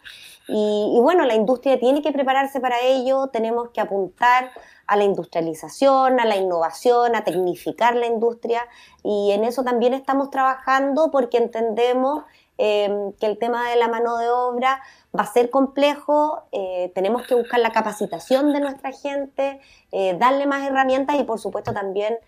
y, 0.46 0.98
bueno, 1.00 1.24
la 1.24 1.34
industria 1.34 1.78
tiene 1.78 2.02
que 2.02 2.12
prepararse 2.12 2.60
para 2.60 2.80
ello, 2.80 3.28
tenemos 3.28 3.70
que 3.70 3.80
apuntar 3.80 4.50
a 4.86 4.96
la 4.96 5.04
industrialización, 5.04 6.20
a 6.20 6.24
la 6.24 6.36
innovación, 6.36 7.16
a 7.16 7.24
tecnificar 7.24 7.96
la 7.96 8.06
industria 8.06 8.62
y 9.02 9.32
en 9.32 9.44
eso 9.44 9.64
también 9.64 9.94
estamos 9.94 10.30
trabajando 10.30 11.10
porque 11.10 11.38
entendemos 11.38 12.24
eh, 12.56 13.12
que 13.18 13.26
el 13.26 13.38
tema 13.38 13.68
de 13.68 13.76
la 13.76 13.88
mano 13.88 14.16
de 14.16 14.28
obra 14.28 14.80
va 15.16 15.22
a 15.22 15.32
ser 15.32 15.50
complejo, 15.50 16.44
eh, 16.52 16.92
tenemos 16.94 17.26
que 17.26 17.34
buscar 17.34 17.60
la 17.60 17.72
capacitación 17.72 18.52
de 18.52 18.60
nuestra 18.60 18.92
gente, 18.92 19.60
eh, 19.90 20.16
darle 20.18 20.46
más 20.46 20.66
herramientas 20.66 21.16
y 21.18 21.24
por 21.24 21.40
supuesto 21.40 21.72
también 21.72 22.18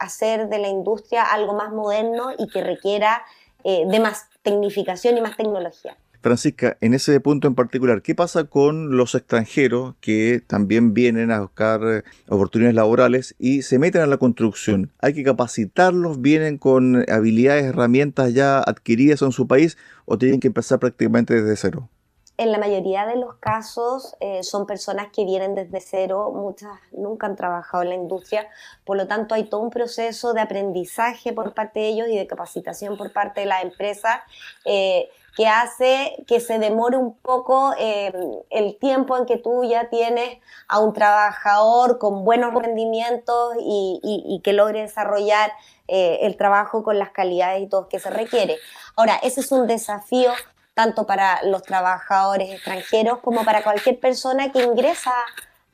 hacer 0.00 0.48
de 0.48 0.58
la 0.58 0.68
industria 0.68 1.22
algo 1.22 1.52
más 1.52 1.70
moderno 1.70 2.30
y 2.38 2.48
que 2.48 2.64
requiera 2.64 3.22
de 3.62 4.00
más 4.00 4.30
tecnificación 4.40 5.18
y 5.18 5.20
más 5.20 5.36
tecnología. 5.36 5.98
Francisca, 6.26 6.76
en 6.80 6.92
ese 6.92 7.20
punto 7.20 7.46
en 7.46 7.54
particular, 7.54 8.02
¿qué 8.02 8.16
pasa 8.16 8.44
con 8.44 8.96
los 8.96 9.14
extranjeros 9.14 9.94
que 10.00 10.42
también 10.44 10.92
vienen 10.92 11.30
a 11.30 11.38
buscar 11.38 11.80
eh, 11.84 12.02
oportunidades 12.28 12.74
laborales 12.74 13.36
y 13.38 13.62
se 13.62 13.78
meten 13.78 14.02
a 14.02 14.08
la 14.08 14.16
construcción? 14.16 14.90
¿Hay 14.98 15.14
que 15.14 15.22
capacitarlos? 15.22 16.20
¿Vienen 16.20 16.58
con 16.58 17.08
habilidades, 17.08 17.66
herramientas 17.66 18.34
ya 18.34 18.58
adquiridas 18.58 19.22
en 19.22 19.30
su 19.30 19.46
país 19.46 19.78
o 20.04 20.18
tienen 20.18 20.40
que 20.40 20.48
empezar 20.48 20.80
prácticamente 20.80 21.40
desde 21.40 21.54
cero? 21.54 21.90
En 22.38 22.50
la 22.50 22.58
mayoría 22.58 23.06
de 23.06 23.14
los 23.14 23.36
casos 23.36 24.16
eh, 24.18 24.42
son 24.42 24.66
personas 24.66 25.08
que 25.12 25.24
vienen 25.24 25.54
desde 25.54 25.80
cero, 25.80 26.32
muchas 26.34 26.72
nunca 26.90 27.28
han 27.28 27.36
trabajado 27.36 27.84
en 27.84 27.90
la 27.90 27.94
industria, 27.94 28.48
por 28.84 28.96
lo 28.96 29.06
tanto 29.06 29.36
hay 29.36 29.44
todo 29.44 29.60
un 29.60 29.70
proceso 29.70 30.34
de 30.34 30.40
aprendizaje 30.40 31.32
por 31.32 31.54
parte 31.54 31.80
de 31.80 31.88
ellos 31.88 32.08
y 32.08 32.18
de 32.18 32.26
capacitación 32.26 32.96
por 32.98 33.12
parte 33.12 33.40
de 33.42 33.46
la 33.46 33.62
empresa. 33.62 34.24
Eh, 34.64 35.08
que 35.36 35.46
hace 35.46 36.24
que 36.26 36.40
se 36.40 36.58
demore 36.58 36.96
un 36.96 37.14
poco 37.14 37.74
eh, 37.78 38.10
el 38.48 38.78
tiempo 38.78 39.18
en 39.18 39.26
que 39.26 39.36
tú 39.36 39.64
ya 39.64 39.90
tienes 39.90 40.38
a 40.66 40.80
un 40.80 40.94
trabajador 40.94 41.98
con 41.98 42.24
buenos 42.24 42.54
rendimientos 42.54 43.54
y, 43.60 44.40
que 44.42 44.52
logre 44.54 44.80
desarrollar 44.80 45.52
eh, 45.88 46.20
el 46.22 46.36
trabajo 46.36 46.82
con 46.82 46.98
las 46.98 47.10
calidades 47.10 47.62
y 47.62 47.66
todo 47.66 47.88
que 47.88 47.98
se 47.98 48.08
requiere. 48.08 48.56
Ahora, 48.96 49.16
ese 49.22 49.40
es 49.40 49.52
un 49.52 49.66
desafío 49.66 50.32
tanto 50.72 51.06
para 51.06 51.42
los 51.42 51.62
trabajadores 51.62 52.50
extranjeros 52.50 53.18
como 53.18 53.44
para 53.44 53.62
cualquier 53.62 54.00
persona 54.00 54.52
que 54.52 54.62
ingresa 54.62 55.12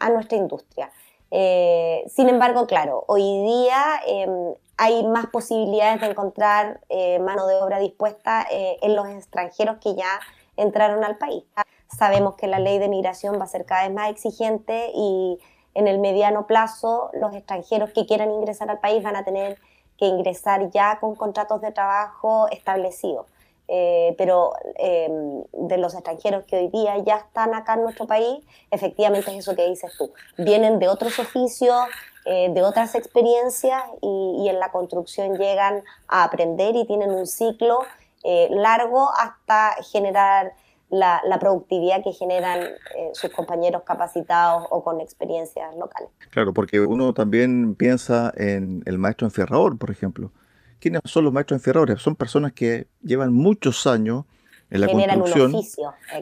a 0.00 0.10
nuestra 0.10 0.38
industria. 0.38 0.90
Eh, 1.30 2.04
sin 2.08 2.28
embargo, 2.28 2.66
claro, 2.66 3.04
hoy 3.06 3.22
día 3.22 4.00
em, 4.06 4.54
hay 4.82 5.04
más 5.04 5.26
posibilidades 5.26 6.00
de 6.00 6.08
encontrar 6.08 6.80
eh, 6.88 7.20
mano 7.20 7.46
de 7.46 7.54
obra 7.54 7.78
dispuesta 7.78 8.44
eh, 8.50 8.78
en 8.82 8.96
los 8.96 9.06
extranjeros 9.06 9.76
que 9.78 9.94
ya 9.94 10.18
entraron 10.56 11.04
al 11.04 11.18
país. 11.18 11.44
Sabemos 11.86 12.34
que 12.34 12.48
la 12.48 12.58
ley 12.58 12.80
de 12.80 12.88
migración 12.88 13.38
va 13.38 13.44
a 13.44 13.46
ser 13.46 13.64
cada 13.64 13.84
vez 13.84 13.94
más 13.94 14.10
exigente 14.10 14.90
y 14.92 15.38
en 15.74 15.86
el 15.86 16.00
mediano 16.00 16.48
plazo 16.48 17.10
los 17.12 17.32
extranjeros 17.32 17.90
que 17.92 18.06
quieran 18.06 18.32
ingresar 18.32 18.70
al 18.70 18.80
país 18.80 19.04
van 19.04 19.14
a 19.14 19.24
tener 19.24 19.56
que 19.96 20.06
ingresar 20.06 20.68
ya 20.70 20.98
con 20.98 21.14
contratos 21.14 21.60
de 21.60 21.70
trabajo 21.70 22.48
establecidos. 22.50 23.26
Eh, 23.68 24.16
pero 24.18 24.52
em, 24.74 25.44
de 25.52 25.78
los 25.78 25.94
extranjeros 25.94 26.44
que 26.44 26.56
hoy 26.56 26.68
día 26.68 26.98
ya 26.98 27.18
están 27.18 27.54
acá 27.54 27.74
en 27.74 27.84
nuestro 27.84 28.08
país, 28.08 28.44
efectivamente 28.72 29.30
es 29.30 29.38
eso 29.38 29.54
que 29.54 29.68
dices 29.68 29.92
tú. 29.96 30.12
Vienen 30.38 30.80
de 30.80 30.88
otros 30.88 31.20
oficios, 31.20 31.86
eh, 32.24 32.50
de 32.54 32.62
otras 32.62 32.94
experiencias 32.94 33.82
y, 34.00 34.48
en 34.48 34.60
la 34.60 34.70
construcción 34.70 35.36
llegan 35.36 35.82
a 36.08 36.24
aprender 36.24 36.76
y 36.76 36.86
tienen 36.86 37.10
un 37.10 37.26
ciclo 37.26 37.80
eh, 38.22 38.48
largo 38.50 39.10
hasta 39.18 39.74
generar 39.90 40.52
la, 40.88 41.20
productividad 41.40 42.04
que 42.04 42.12
generan 42.12 42.60
eh, 42.60 43.10
sus 43.14 43.30
compañeros 43.30 43.82
capacitados 43.84 44.66
o 44.70 44.84
con 44.84 45.00
experiencias 45.00 45.74
locales. 45.76 46.10
Claro, 46.30 46.52
porque 46.52 46.80
uno 46.80 47.14
también 47.14 47.74
piensa 47.74 48.32
en 48.36 48.82
el 48.86 48.98
maestro 48.98 49.26
enferrador, 49.26 49.78
por 49.78 49.90
ejemplo. 49.90 50.30
¿Quiénes 50.78 51.00
son 51.04 51.24
los 51.24 51.32
maestros 51.32 51.58
enferradores? 51.58 52.02
Son 52.02 52.14
personas 52.14 52.52
que 52.52 52.86
llevan 53.02 53.32
muchos 53.32 53.86
años 53.86 54.24
en 54.70 54.80
la 54.80 54.88
construcción 54.88 55.54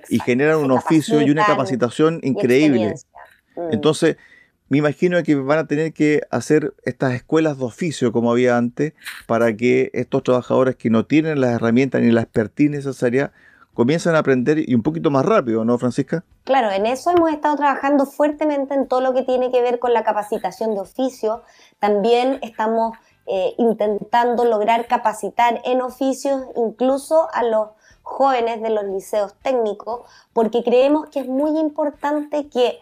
y 0.08 0.18
generan 0.20 0.58
un 0.58 0.70
oficio 0.70 1.20
y 1.20 1.30
una 1.30 1.44
capacitación 1.46 2.20
increíble. 2.22 2.94
Mm. 3.56 3.72
Entonces, 3.72 4.16
me 4.70 4.78
imagino 4.78 5.20
que 5.24 5.34
van 5.34 5.58
a 5.58 5.66
tener 5.66 5.92
que 5.92 6.22
hacer 6.30 6.74
estas 6.84 7.12
escuelas 7.12 7.58
de 7.58 7.64
oficio 7.64 8.12
como 8.12 8.30
había 8.30 8.56
antes 8.56 8.94
para 9.26 9.54
que 9.56 9.90
estos 9.94 10.22
trabajadores 10.22 10.76
que 10.76 10.90
no 10.90 11.04
tienen 11.04 11.40
las 11.40 11.56
herramientas 11.56 12.00
ni 12.00 12.12
la 12.12 12.22
expertise 12.22 12.70
necesaria 12.70 13.32
comiencen 13.74 14.14
a 14.14 14.20
aprender 14.20 14.60
y 14.60 14.74
un 14.76 14.82
poquito 14.82 15.10
más 15.10 15.26
rápido, 15.26 15.64
¿no, 15.64 15.76
Francisca? 15.76 16.22
Claro, 16.44 16.70
en 16.70 16.86
eso 16.86 17.10
hemos 17.10 17.32
estado 17.32 17.56
trabajando 17.56 18.06
fuertemente 18.06 18.74
en 18.74 18.86
todo 18.86 19.00
lo 19.00 19.12
que 19.12 19.22
tiene 19.22 19.50
que 19.50 19.60
ver 19.60 19.80
con 19.80 19.92
la 19.92 20.04
capacitación 20.04 20.74
de 20.74 20.80
oficio. 20.80 21.42
También 21.80 22.38
estamos 22.42 22.96
eh, 23.26 23.54
intentando 23.58 24.44
lograr 24.44 24.86
capacitar 24.86 25.60
en 25.64 25.82
oficios 25.82 26.42
incluso 26.56 27.28
a 27.32 27.42
los 27.42 27.70
jóvenes 28.02 28.62
de 28.62 28.70
los 28.70 28.84
liceos 28.84 29.34
técnicos, 29.42 30.02
porque 30.32 30.62
creemos 30.62 31.08
que 31.10 31.20
es 31.20 31.26
muy 31.26 31.58
importante 31.58 32.48
que 32.48 32.78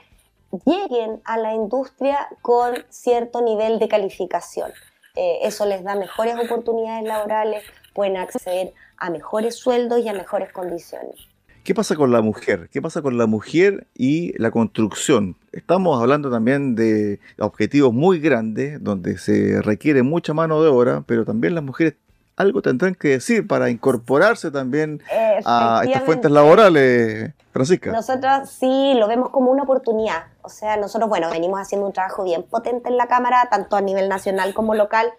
lleguen 0.65 1.21
a 1.25 1.37
la 1.37 1.55
industria 1.55 2.29
con 2.43 2.75
cierto 2.89 3.43
nivel 3.43 3.79
de 3.79 3.89
calificación. 3.89 4.71
Eh, 5.17 5.41
eso 5.43 5.67
les 5.67 5.83
da 5.83 5.95
mejores 5.95 6.37
oportunidades 6.37 7.07
laborales, 7.07 7.65
pueden 7.95 8.17
acceder 8.17 8.73
a 8.97 9.11
mejores 9.11 9.57
sueldos 9.57 10.01
y 10.01 10.09
a 10.09 10.13
mejores 10.13 10.53
condiciones. 10.53 11.17
¿Qué 11.65 11.75
pasa 11.75 11.97
con 11.97 12.13
la 12.13 12.23
mujer? 12.23 12.71
¿Qué 12.73 12.81
pasa 12.81 13.03
con 13.03 13.19
la 13.19 13.27
mujer 13.27 13.87
y 13.95 14.33
la 14.41 14.51
construcción? 14.51 15.37
Estamos 15.53 16.01
hablando 16.01 16.31
también 16.31 16.75
de 16.75 17.21
objetivos 17.39 17.93
muy 17.93 18.21
grandes, 18.21 18.83
donde 18.83 19.19
se 19.19 19.61
requiere 19.61 20.03
mucha 20.03 20.33
mano 20.33 20.63
de 20.63 20.71
obra, 20.71 21.03
pero 21.07 21.27
también 21.27 21.55
las 21.55 21.65
mujeres 21.65 21.97
algo 22.37 22.63
tendrán 22.63 22.95
que 22.95 23.09
decir 23.09 23.47
para 23.47 23.69
incorporarse 23.69 24.51
también 24.51 25.03
a 25.45 25.83
estas 25.85 26.05
fuentes 26.05 26.31
laborales, 26.31 27.33
Francisca. 27.53 27.91
Nosotros 27.91 28.49
sí 28.49 28.95
lo 28.95 29.09
vemos 29.09 29.31
como 29.31 29.51
una 29.51 29.65
oportunidad. 29.65 30.25
O 30.49 30.51
sea, 30.51 30.79
nosotros, 30.79 31.11
bueno, 31.11 31.29
venimos 31.31 31.61
haciendo 31.61 31.87
un 31.87 31.93
trabajo 31.93 32.25
bien 32.25 32.43
potente 32.43 32.89
en 32.89 32.97
la 32.97 33.07
Cámara, 33.07 33.49
tanto 33.51 33.77
a 33.77 33.83
nivel 33.83 34.09
nacional 34.09 34.55
como 34.55 34.75
local, 34.75 35.13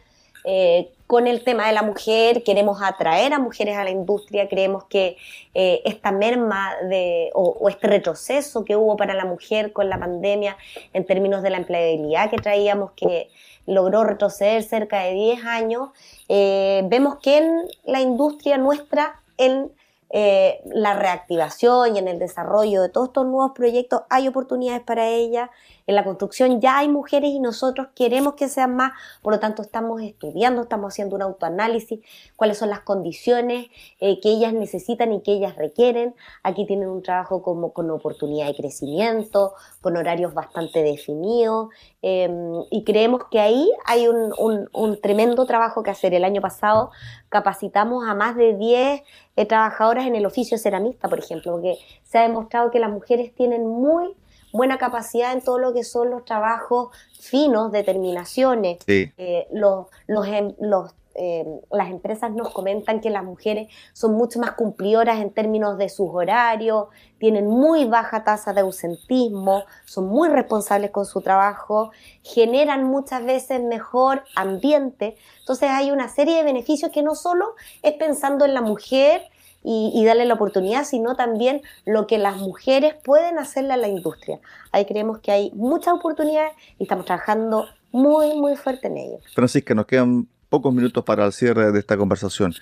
eh, 0.44 0.90
con 1.06 1.28
el 1.28 1.44
tema 1.44 1.68
de 1.68 1.74
la 1.74 1.84
mujer, 1.84 2.42
queremos 2.44 2.82
atraer 2.82 3.34
a 3.34 3.38
mujeres 3.38 3.78
a 3.78 3.84
la 3.84 3.92
industria, 3.92 4.50
creemos 4.50 4.86
que 4.86 5.18
eh, 5.54 5.82
esta 5.86 6.12
merma 6.12 6.74
de, 6.90 7.30
o, 7.36 7.70
este 7.70 7.86
retroceso 7.86 8.66
que 8.66 8.76
hubo 8.76 8.98
para 8.98 9.14
la 9.14 9.26
mujer 9.26 9.72
con 9.72 9.88
la 9.88 10.00
pandemia 10.00 10.58
en 10.94 11.06
términos 11.06 11.44
de 11.44 11.52
la 11.52 11.58
empleabilidad 11.58 12.32
que 12.32 12.38
traíamos, 12.38 12.94
que 12.94 13.30
logró 13.68 14.04
retroceder 14.04 14.64
cerca 14.64 15.02
de 15.02 15.14
10 15.14 15.46
años, 15.46 15.90
eh, 16.28 16.82
vemos 16.86 17.18
que 17.22 17.38
en 17.38 17.68
la 17.84 18.02
industria 18.02 18.58
nuestra, 18.58 19.22
en 19.38 19.72
eh, 20.12 20.62
la 20.66 20.96
reactivación 20.96 21.96
y 21.96 22.00
en 22.00 22.08
el 22.08 22.18
desarrollo 22.18 22.82
de 22.82 22.90
todos 22.90 23.10
estos 23.10 23.26
nuevos 23.26 23.52
proyectos 23.54 24.02
hay 24.10 24.28
oportunidades 24.28 24.82
para 24.82 25.08
ella. 25.08 25.52
En 25.90 25.96
la 25.96 26.04
construcción 26.04 26.62
ya 26.62 26.78
hay 26.78 26.88
mujeres 26.88 27.32
y 27.32 27.40
nosotros 27.40 27.88
queremos 27.96 28.36
que 28.36 28.48
sean 28.48 28.76
más, 28.76 28.92
por 29.24 29.34
lo 29.34 29.40
tanto 29.40 29.64
estamos 29.64 30.04
estudiando, 30.04 30.62
estamos 30.62 30.94
haciendo 30.94 31.16
un 31.16 31.24
autoanálisis, 31.24 32.02
cuáles 32.36 32.60
son 32.60 32.70
las 32.70 32.82
condiciones 32.82 33.70
eh, 34.00 34.20
que 34.22 34.30
ellas 34.30 34.54
necesitan 34.54 35.12
y 35.14 35.22
que 35.22 35.32
ellas 35.32 35.56
requieren. 35.56 36.14
Aquí 36.44 36.68
tienen 36.68 36.90
un 36.90 37.02
trabajo 37.02 37.42
como 37.42 37.74
con 37.74 37.90
oportunidad 37.90 38.46
de 38.46 38.54
crecimiento, 38.54 39.56
con 39.82 39.98
horarios 39.98 40.36
bastante 40.36 40.84
definidos 40.84 41.70
em, 42.04 42.62
y 42.70 42.84
creemos 42.84 43.24
que 43.32 43.40
ahí 43.40 43.68
hay 43.88 44.08
un, 44.08 45.00
tremendo 45.02 45.48
trabajo 45.48 45.82
que 45.82 45.90
hacer. 45.90 46.14
El 46.14 46.24
año 46.24 46.40
pasado 46.40 46.92
capacitamos 47.30 48.08
a 48.08 48.14
más 48.14 48.36
de 48.36 48.56
10 48.56 49.02
eh, 49.36 49.46
trabajadoras 49.48 50.06
en 50.06 50.16
el 50.16 50.28
oficio 50.28 50.60
ceramista, 50.60 51.10
por 51.10 51.18
ejemplo, 51.18 51.54
porque 51.54 51.80
se 52.04 52.20
ha 52.20 52.22
demostrado 52.22 52.70
que 52.70 52.78
las 52.78 52.92
mujeres 52.92 53.34
tienen 53.34 53.66
muy 53.66 54.16
buena 54.52 54.78
capacidad 54.78 55.34
en 55.34 55.42
todo 55.42 55.60
lo 55.60 55.74
que 55.74 55.84
son 55.84 56.10
los 56.10 56.26
trabajos 56.26 56.90
finos, 57.20 57.72
determinaciones, 57.72 58.80
eh, 58.88 59.48
los, 59.52 59.88
los, 60.08 60.28
em, 60.28 60.54
los 60.60 60.94
eh, 61.22 61.44
las 61.70 61.90
empresas 61.90 62.32
nos 62.32 62.50
comentan 62.54 63.02
que 63.02 63.10
las 63.10 63.26
mujeres 63.26 63.68
son 63.92 64.14
mucho 64.14 64.40
más 64.40 64.52
cumplidoras 64.52 65.20
en 65.20 65.32
términos 65.32 65.78
de 65.78 65.90
sus 65.90 66.08
horarios, 66.14 66.88
tienen 67.18 67.46
muy 67.46 67.84
baja 67.84 68.24
tasa 68.24 68.54
de 68.54 68.62
ausentismo, 68.62 69.66
son 69.84 70.08
muy 70.08 70.30
responsables 70.30 70.92
con 70.92 71.06
su 71.06 71.20
trabajo, 71.20 71.92
generan 72.24 72.86
muchas 72.86 73.26
veces 73.26 73.62
mejor 73.62 74.24
ambiente. 74.34 75.18
Entonces 75.40 75.70
hay 75.70 75.92
una 75.92 76.08
serie 76.08 76.38
de 76.38 76.44
beneficios 76.44 76.90
que 76.90 77.04
no 77.04 77.16
solo 77.16 77.54
es 77.82 77.96
pensando 77.96 78.46
en 78.46 78.54
la 78.54 78.62
mujer, 78.62 79.24
y, 79.64 80.04
darle 80.06 80.26
la 80.26 80.36
oportunidad, 80.36 80.86
sino 80.86 81.16
también 81.16 81.62
lo 81.86 82.08
que 82.08 82.18
las 82.18 82.38
mujeres 82.38 82.96
pueden 83.04 83.38
hacerle 83.38 83.74
a 83.74 83.78
la 83.78 83.88
industria. 83.88 84.40
Ahí 84.72 84.86
creemos 84.86 85.20
que 85.20 85.32
hay 85.32 85.52
muchas 85.54 85.94
oportunidades 85.94 86.54
y 86.78 86.84
estamos 86.84 87.06
trabajando 87.06 87.68
muy, 87.92 88.36
muy 88.36 88.56
fuerte 88.56 88.88
en 88.88 88.98
ello. 88.98 89.18
Francisca, 89.34 89.74
nos 89.76 89.86
quedan 89.86 90.28
pocos 90.50 90.74
minutos 90.74 91.04
para 91.04 91.26
el 91.26 91.34
cierre 91.34 91.72
de 91.72 91.80
esta 91.80 91.98
conversación. 91.98 92.54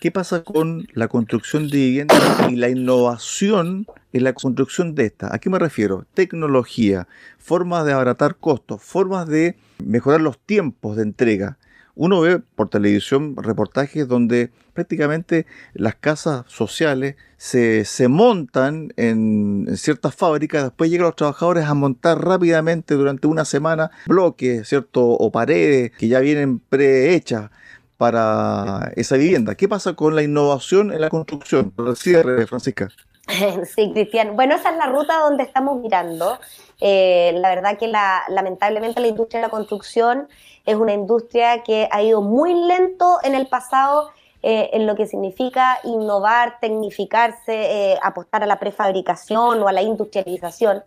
¿Qué 0.00 0.12
pasa 0.12 0.44
con 0.44 0.86
la 0.92 1.08
construcción 1.08 1.68
de 1.68 1.76
viviendas 1.76 2.50
y 2.50 2.54
la 2.54 2.68
innovación 2.68 3.86
en 4.12 4.24
la 4.24 4.32
construcción 4.32 4.94
de 4.94 5.06
esta? 5.06 5.34
¿A 5.34 5.40
qué 5.40 5.50
me 5.50 5.58
refiero? 5.58 6.06
Tecnología, 6.14 7.08
formas 7.38 7.84
de 7.84 7.92
abaratar 7.92 8.36
costos, 8.36 8.80
formas 8.80 9.26
de 9.26 9.56
mejorar 9.84 10.20
los 10.20 10.38
tiempos 10.38 10.96
de 10.96 11.02
entrega. 11.02 11.57
Uno 11.98 12.20
ve 12.20 12.38
por 12.38 12.68
televisión 12.68 13.34
reportajes 13.36 14.06
donde 14.06 14.52
prácticamente 14.72 15.46
las 15.74 15.96
casas 15.96 16.44
sociales 16.46 17.16
se, 17.36 17.84
montan 18.08 18.92
en, 18.96 19.66
ciertas 19.76 20.14
fábricas, 20.14 20.62
después 20.62 20.90
llegan 20.90 21.06
los 21.06 21.16
trabajadores 21.16 21.64
a 21.64 21.74
montar 21.74 22.24
rápidamente 22.24 22.94
durante 22.94 23.26
una 23.26 23.44
semana 23.44 23.90
bloques, 24.06 24.68
¿cierto? 24.68 25.08
O 25.08 25.32
paredes 25.32 25.90
que 25.98 26.06
ya 26.06 26.20
vienen 26.20 26.60
prehechas 26.60 27.50
para 27.96 28.92
esa 28.94 29.16
vivienda. 29.16 29.56
¿Qué 29.56 29.68
pasa 29.68 29.94
con 29.94 30.14
la 30.14 30.22
innovación 30.22 30.92
en 30.92 31.00
la 31.00 31.08
construcción? 31.08 31.72
cierre, 31.96 32.46
Francisca. 32.46 32.90
Sí, 33.74 33.92
Cristian. 33.92 34.36
Bueno, 34.36 34.54
esa 34.56 34.70
es 34.70 34.76
la 34.76 34.86
ruta 34.86 35.18
donde 35.18 35.44
estamos 35.44 35.80
mirando. 35.80 36.38
Eh, 36.80 37.32
la 37.36 37.48
verdad 37.48 37.78
que 37.78 37.88
la, 37.88 38.22
lamentablemente 38.28 39.00
la 39.00 39.08
industria 39.08 39.40
de 39.40 39.46
la 39.46 39.50
construcción 39.50 40.28
es 40.64 40.76
una 40.76 40.92
industria 40.92 41.62
que 41.62 41.88
ha 41.90 42.02
ido 42.02 42.22
muy 42.22 42.54
lento 42.54 43.18
en 43.22 43.34
el 43.34 43.46
pasado 43.46 44.10
eh, 44.42 44.70
en 44.72 44.86
lo 44.86 44.94
que 44.94 45.06
significa 45.06 45.80
innovar, 45.82 46.60
tecnificarse, 46.60 47.92
eh, 47.92 47.98
apostar 48.02 48.44
a 48.44 48.46
la 48.46 48.60
prefabricación 48.60 49.60
o 49.60 49.68
a 49.68 49.72
la 49.72 49.82
industrialización, 49.82 50.82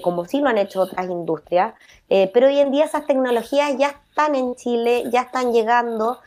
como 0.00 0.26
sí 0.26 0.40
lo 0.40 0.48
han 0.48 0.58
hecho 0.58 0.82
otras 0.82 1.10
industrias. 1.10 1.74
pero 2.08 2.46
hoy 2.46 2.60
en 2.60 2.70
día 2.70 2.84
esas 2.84 3.04
tecnologías 3.04 3.76
ya 3.76 3.88
están 3.88 4.36
en 4.36 4.54
Chile, 4.54 5.02
ya 5.10 5.22
están 5.22 5.52
llegando. 5.52 6.20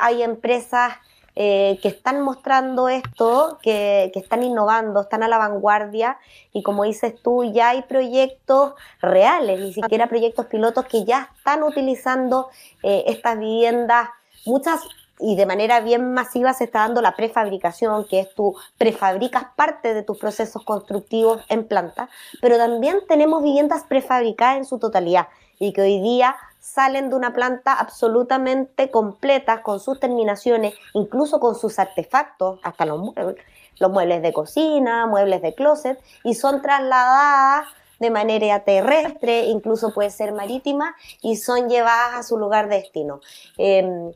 hay 0.00 0.24
empresas 0.24 0.94
eh, 1.38 1.78
que 1.82 1.88
están 1.88 2.22
mostrando 2.22 2.88
esto, 2.88 3.58
que, 3.62 4.10
están 4.14 4.42
innovando, 4.42 5.02
están 5.02 5.22
a 5.22 5.28
la 5.28 5.36
vanguardia 5.36 6.16
y 6.54 6.62
como 6.62 6.84
dices 6.84 7.14
tú, 7.22 7.44
ya 7.44 7.68
hay 7.68 7.82
proyectos 7.82 8.72
reales, 9.02 9.60
ni 9.60 9.74
siquiera 9.74 10.06
proyectos 10.06 10.46
pilotos 10.46 10.86
que 10.86 11.04
ya 11.04 11.30
están 11.36 11.62
utilizando 11.62 12.48
eh, 12.82 13.04
estas 13.08 13.38
viviendas, 13.38 14.08
muchas 14.46 14.80
y 15.18 15.36
de 15.36 15.44
manera 15.44 15.80
bien 15.80 16.14
masiva 16.14 16.54
se 16.54 16.64
está 16.64 16.80
dando 16.80 17.02
la 17.02 17.14
prefabricación, 17.14 18.06
que 18.08 18.20
es 18.20 18.34
tú 18.34 18.56
prefabricas 18.78 19.44
parte 19.56 19.92
de 19.92 20.02
tus 20.02 20.18
procesos 20.18 20.62
constructivos 20.64 21.42
en 21.50 21.66
planta, 21.68 22.08
pero 22.40 22.56
también 22.56 23.00
tenemos 23.08 23.42
viviendas 23.42 23.84
prefabricadas 23.84 24.56
en 24.56 24.64
su 24.64 24.78
totalidad 24.78 25.28
y 25.58 25.72
que 25.72 25.82
hoy 25.82 26.00
día 26.00 26.36
salen 26.66 27.10
de 27.10 27.16
una 27.16 27.32
planta 27.32 27.74
absolutamente 27.74 28.90
completa 28.90 29.62
con 29.62 29.78
sus 29.78 30.00
terminaciones, 30.00 30.74
incluso 30.94 31.38
con 31.38 31.54
sus 31.54 31.78
artefactos, 31.78 32.58
hasta 32.64 32.84
los 32.84 32.98
muebles, 32.98 33.36
los 33.78 33.90
muebles 33.92 34.20
de 34.20 34.32
cocina, 34.32 35.06
muebles 35.06 35.42
de 35.42 35.54
closet, 35.54 35.98
y 36.24 36.34
son 36.34 36.62
trasladadas 36.62 37.68
de 38.00 38.10
manera 38.10 38.64
terrestre, 38.64 39.44
incluso 39.44 39.94
puede 39.94 40.10
ser 40.10 40.32
marítima, 40.32 40.96
y 41.22 41.36
son 41.36 41.68
llevadas 41.68 42.14
a 42.16 42.22
su 42.24 42.36
lugar 42.36 42.68
de 42.68 42.76
destino. 42.76 43.20
Em, 43.56 44.12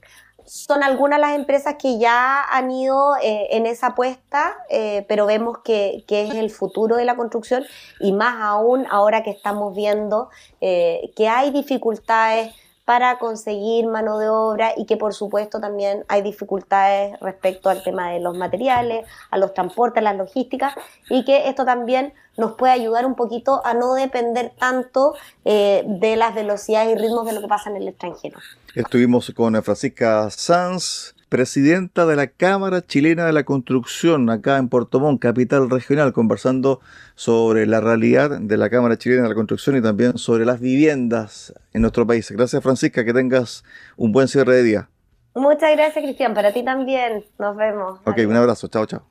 son 0.50 0.82
algunas 0.82 1.20
las 1.20 1.36
empresas 1.36 1.76
que 1.80 2.00
ya 2.00 2.42
han 2.42 2.72
ido 2.72 3.14
eh, 3.22 3.46
en 3.52 3.66
esa 3.66 3.88
apuesta, 3.88 4.56
eh, 4.68 5.06
pero 5.08 5.24
vemos 5.24 5.58
que, 5.58 6.04
es 6.08 6.34
el 6.34 6.50
futuro 6.50 6.96
de 6.96 7.04
la 7.04 7.14
construcción 7.14 7.64
y 8.00 8.12
más 8.12 8.34
aún 8.40 8.84
ahora 8.90 9.22
que 9.22 9.30
estamos 9.30 9.76
viendo 9.76 10.28
eh, 10.60 11.12
que 11.14 11.28
hay 11.28 11.52
dificultades 11.52 12.52
para 12.90 13.20
conseguir 13.20 13.87
mano 13.87 14.18
de 14.18 14.29
obra 14.29 14.72
y 14.76 14.85
que 14.85 14.96
por 14.96 15.14
supuesto 15.14 15.61
también 15.61 16.05
hay 16.09 16.22
dificultades 16.22 17.16
respecto 17.20 17.70
al 17.70 17.85
tema 17.85 18.11
de 18.11 18.18
los 18.18 18.37
materiales, 18.37 19.07
a 19.31 19.38
los 19.38 19.55
transportes, 19.55 19.98
a 19.98 20.00
las 20.00 20.16
logísticas 20.16 20.74
y 21.09 21.24
que 21.24 21.48
esto 21.48 21.64
también 21.64 22.12
nos 22.37 22.55
puede 22.55 22.72
ayudar 22.72 23.07
un 23.07 23.14
poquito 23.14 23.64
a 23.64 23.74
no 23.74 23.94
depender 23.94 24.50
tanto 24.59 25.14
eh, 25.44 25.85
de 25.87 26.16
las 26.16 26.35
velocidades 26.35 26.96
y 26.96 27.00
ritmos 27.00 27.26
de 27.26 27.35
lo 27.35 27.40
que 27.40 27.46
pasa 27.46 27.70
en 27.70 27.76
el 27.76 27.87
extranjero. 27.87 28.40
Estuvimos 28.74 29.33
con 29.37 29.62
Francisca 29.62 30.29
Sanz, 30.29 31.14
presidenta 31.30 32.04
de 32.04 32.16
la 32.16 32.26
Cámara 32.26 32.84
Chilena 32.84 33.24
de 33.24 33.32
la 33.32 33.44
Construcción, 33.44 34.28
acá 34.28 34.58
en 34.58 34.68
Puerto 34.68 35.00
Montt, 35.00 35.22
capital 35.22 35.70
regional, 35.70 36.12
conversando 36.12 36.80
sobre 37.14 37.66
la 37.66 37.80
realidad 37.80 38.38
de 38.38 38.56
la 38.58 38.68
Cámara 38.68 38.98
Chilena 38.98 39.22
de 39.22 39.28
la 39.30 39.34
Construcción 39.34 39.76
y 39.76 39.80
también 39.80 40.18
sobre 40.18 40.44
las 40.44 40.60
viviendas 40.60 41.54
en 41.72 41.82
nuestro 41.82 42.06
país. 42.06 42.30
Gracias, 42.30 42.62
Francisca, 42.62 43.04
que 43.04 43.14
tengas 43.14 43.64
un 43.96 44.12
buen 44.12 44.28
cierre 44.28 44.56
de 44.56 44.62
día. 44.64 44.88
Muchas 45.34 45.72
gracias, 45.76 46.04
Cristian. 46.04 46.34
Para 46.34 46.52
ti 46.52 46.64
también. 46.64 47.24
Nos 47.38 47.56
vemos. 47.56 48.00
Ok, 48.04 48.18
un 48.26 48.36
abrazo. 48.36 48.66
Chao, 48.68 48.84
chao. 48.86 49.02